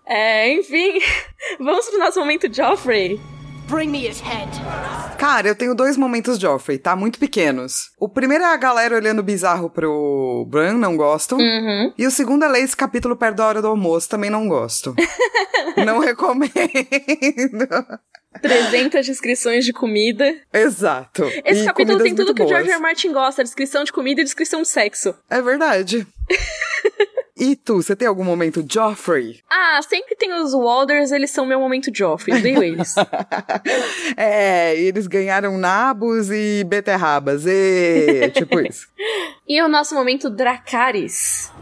[0.07, 0.99] É, enfim,
[1.59, 3.20] vamos pro nosso momento Joffrey.
[3.68, 4.48] Bring me his head.
[5.18, 6.94] Cara, eu tenho dois momentos Joffrey, tá?
[6.94, 7.90] Muito pequenos.
[7.98, 11.34] O primeiro é a galera olhando bizarro pro Bran, não gosto.
[11.36, 11.92] Uhum.
[11.98, 14.94] E o segundo é ler esse capítulo perto da hora do almoço, também não gosto.
[15.84, 16.52] não recomendo.
[18.40, 20.32] 300 descrições de comida.
[20.52, 21.24] Exato.
[21.44, 22.70] Esse E capítulo tem tudo que o George.
[22.70, 22.78] R.
[22.78, 25.14] Martin gosta: descrição de comida e descrição de sexo.
[25.28, 26.06] É verdade.
[27.37, 29.43] e tu, você tem algum momento Joffrey?
[29.51, 32.95] Ah, sempre tem os Walders, eles são meu momento Joffrey, odeio eles.
[34.16, 37.45] é, eles ganharam nabos e beterrabas.
[37.47, 38.89] E, tipo isso.
[39.47, 41.53] e o nosso momento Dracarys.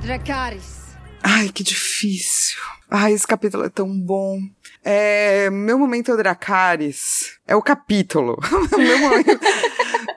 [0.00, 0.96] Dracarys.
[1.22, 2.62] Ai, que difícil.
[2.88, 4.38] Ai, esse capítulo é tão bom.
[4.84, 8.38] É, meu momento Dracarys é o capítulo.
[8.76, 9.40] meu, momento,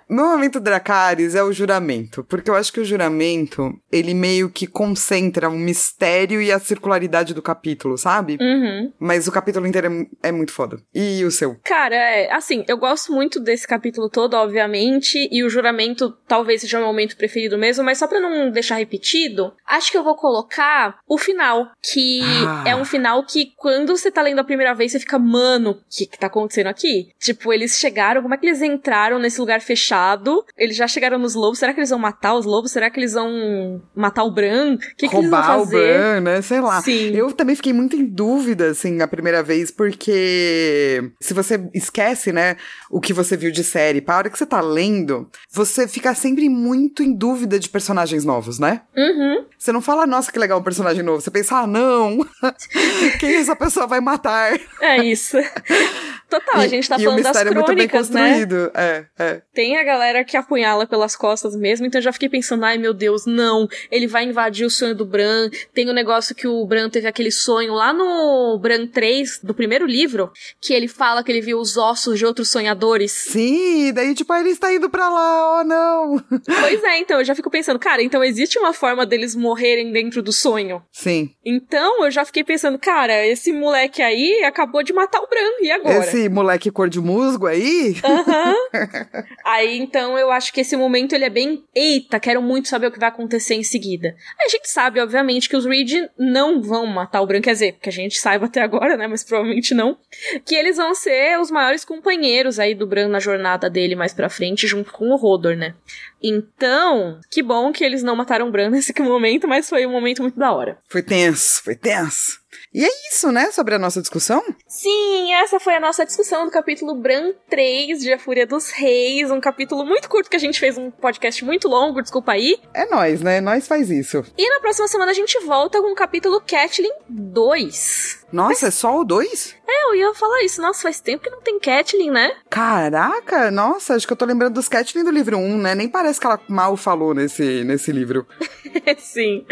[0.10, 4.66] meu momento Dracarys é o juramento, porque eu acho que o juramento, ele meio que
[4.66, 8.38] concentra o mistério e a circularidade do capítulo, sabe?
[8.42, 8.92] Uhum.
[9.00, 10.82] Mas o capítulo inteiro é, é muito foda.
[10.94, 11.56] E o seu?
[11.64, 16.78] Cara, é, assim, eu gosto muito desse capítulo todo, obviamente, e o juramento talvez seja
[16.78, 20.16] o meu momento preferido mesmo, mas só pra não deixar repetido, acho que eu vou
[20.16, 22.64] colocar o final, que Ah.
[22.70, 25.78] é um final que quando você tá lendo a primeira vez, você fica, mano, o
[25.90, 27.10] que que tá acontecendo aqui?
[27.20, 30.46] Tipo, eles chegaram, como é que eles entraram nesse lugar fechado?
[30.58, 31.60] Eles já chegaram nos lobos.
[31.60, 32.72] Será que eles vão matar os lobos?
[32.72, 34.76] Será que eles vão matar o Bran?
[34.76, 35.98] O que, que eles vão Roubar o fazer?
[35.98, 36.42] Bran, né?
[36.42, 36.82] Sei lá.
[36.82, 37.12] Sim.
[37.14, 42.56] Eu também fiquei muito em dúvida, assim, a primeira vez, porque se você esquece, né,
[42.90, 46.14] o que você viu de série, para a hora que você tá lendo, você fica
[46.14, 48.82] sempre muito em dúvida de personagens novos, né?
[48.96, 49.46] Uhum.
[49.58, 51.20] Você não fala, nossa, que legal um personagem novo.
[51.20, 52.26] Você pensa, ah, não,
[53.20, 54.58] quem essa pessoa vai matar?
[54.82, 55.38] É isso.
[56.30, 57.88] Total, a gente tá e, das mistério é muito bem né?
[57.88, 58.72] construído.
[58.74, 59.42] É, é.
[59.54, 62.94] Tem a galera que apunhala pelas costas mesmo, então eu já fiquei pensando, ai meu
[62.94, 65.50] Deus, não, ele vai invadir o sonho do Bran.
[65.74, 69.86] Tem o negócio que o Bran teve aquele sonho lá no Bran 3, do primeiro
[69.86, 70.32] livro,
[70.62, 73.12] que ele fala que ele viu os ossos de outros sonhadores.
[73.12, 76.24] Sim, daí, tipo, ah, ele está indo pra lá, oh não.
[76.62, 80.22] pois é, então eu já fico pensando, cara, então existe uma forma deles morrerem dentro
[80.22, 80.82] do sonho.
[80.92, 81.32] Sim.
[81.46, 85.72] Então eu já fiquei pensando, cara, esse moleque aí acabou de matar o Bran, e
[85.72, 85.98] agora?
[85.98, 87.96] Esse moleque cor de musgo aí.
[88.04, 88.56] Aham.
[89.44, 91.64] Aí então eu acho que esse momento ele é bem.
[91.74, 94.16] Eita, quero muito saber o que vai acontecer em seguida.
[94.40, 97.90] A gente sabe, obviamente, que os Reed não vão matar o Bran, quer dizer, que
[97.90, 99.08] a gente saiba até agora, né?
[99.08, 99.98] Mas provavelmente não.
[100.46, 104.30] Que eles vão ser os maiores companheiros aí do Bran na jornada dele mais pra
[104.30, 105.74] frente, junto com o Rodor, né?
[106.22, 110.22] Então, que bom que eles não mataram o Bran nesse momento, mas foi um momento
[110.22, 110.78] muito da hora.
[110.88, 112.40] Foi tenso, foi tenso.
[112.72, 114.44] E é isso, né, sobre a nossa discussão?
[114.68, 119.32] Sim, essa foi a nossa discussão do capítulo Bran 3 de A Fúria dos Reis,
[119.32, 122.60] um capítulo muito curto que a gente fez um podcast muito longo, desculpa aí.
[122.72, 123.42] É nós, né?
[123.42, 124.24] Nós faz isso.
[124.38, 128.20] E na próxima semana a gente volta com o capítulo Catelyn 2.
[128.32, 129.56] Nossa, é só o dois?
[129.68, 130.62] É, eu ia falar isso.
[130.62, 132.36] Nossa, faz tempo que não tem Catelyn, né?
[132.48, 135.74] Caraca, nossa, acho que eu tô lembrando dos Catelyn do livro 1, né?
[135.74, 138.28] Nem parece que ela mal falou nesse, nesse livro.
[139.00, 139.46] Sim.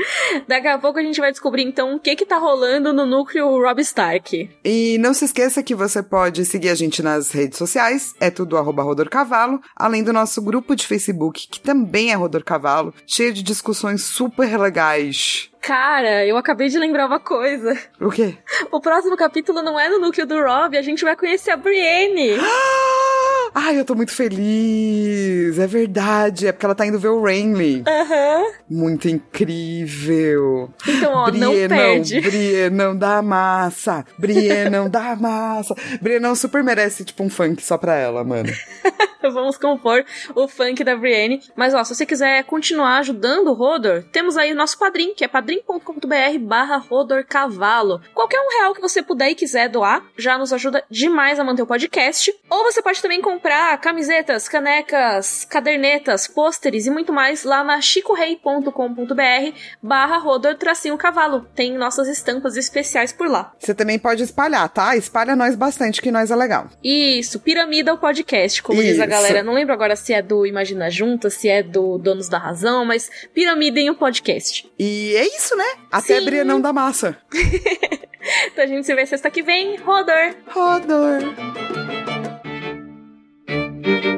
[0.47, 3.49] Daqui a pouco a gente vai descobrir então o que que tá rolando no núcleo
[3.61, 4.49] Rob Stark.
[4.63, 8.57] E não se esqueça que você pode seguir a gente nas redes sociais, é tudo
[8.57, 13.33] arroba Rodor Cavalo, além do nosso grupo de Facebook, que também é Rodor Cavalo, cheio
[13.33, 15.49] de discussões super legais.
[15.61, 17.77] Cara, eu acabei de lembrar uma coisa.
[17.99, 18.37] O quê?
[18.71, 22.37] O próximo capítulo não é no núcleo do Rob, a gente vai conhecer a Brienne.
[23.53, 25.57] Ai, eu tô muito feliz.
[25.59, 26.47] É verdade.
[26.47, 27.83] É porque ela tá indo ver o Renly.
[27.87, 28.43] Aham.
[28.69, 30.69] Muito incrível.
[30.87, 32.21] Então, ó, não Brie, perde.
[32.21, 34.05] Brie, não dá massa.
[34.17, 35.75] Brie, não dá massa.
[36.01, 38.49] Brie não super merece, tipo, um funk só pra ela, mano.
[39.21, 41.41] Vamos compor o funk da Brienne.
[41.55, 45.23] Mas ó, se você quiser continuar ajudando o Rodor, temos aí o nosso padrim, que
[45.23, 48.01] é padrim.com.br barra Rodor Cavalo.
[48.13, 51.61] Qualquer um real que você puder e quiser doar, já nos ajuda demais a manter
[51.63, 52.33] o podcast.
[52.49, 53.36] Ou você pode também comprar
[53.81, 61.47] camisetas, canecas, cadernetas, pôsteres e muito mais lá na chicorei.com.br barra Rodor Tracinho Cavalo.
[61.55, 63.53] Tem nossas estampas especiais por lá.
[63.59, 64.95] Você também pode espalhar, tá?
[64.95, 66.67] Espalha nós bastante, que nós é legal.
[66.83, 69.09] Isso, Piramida o podcast, como diz a Isso.
[69.09, 69.43] galera.
[69.43, 73.09] Não lembro agora se é do Imagina Junta, se é do Donos da Razão, mas
[73.33, 74.69] Piramidem o podcast.
[74.77, 75.65] E é isso, né?
[75.91, 76.25] Até Sim.
[76.25, 77.17] Brie não dá massa.
[78.47, 79.77] Então a gente se vê sexta que vem.
[79.77, 80.35] Rodor!
[80.47, 82.16] Rodor.
[83.87, 84.16] Thank you.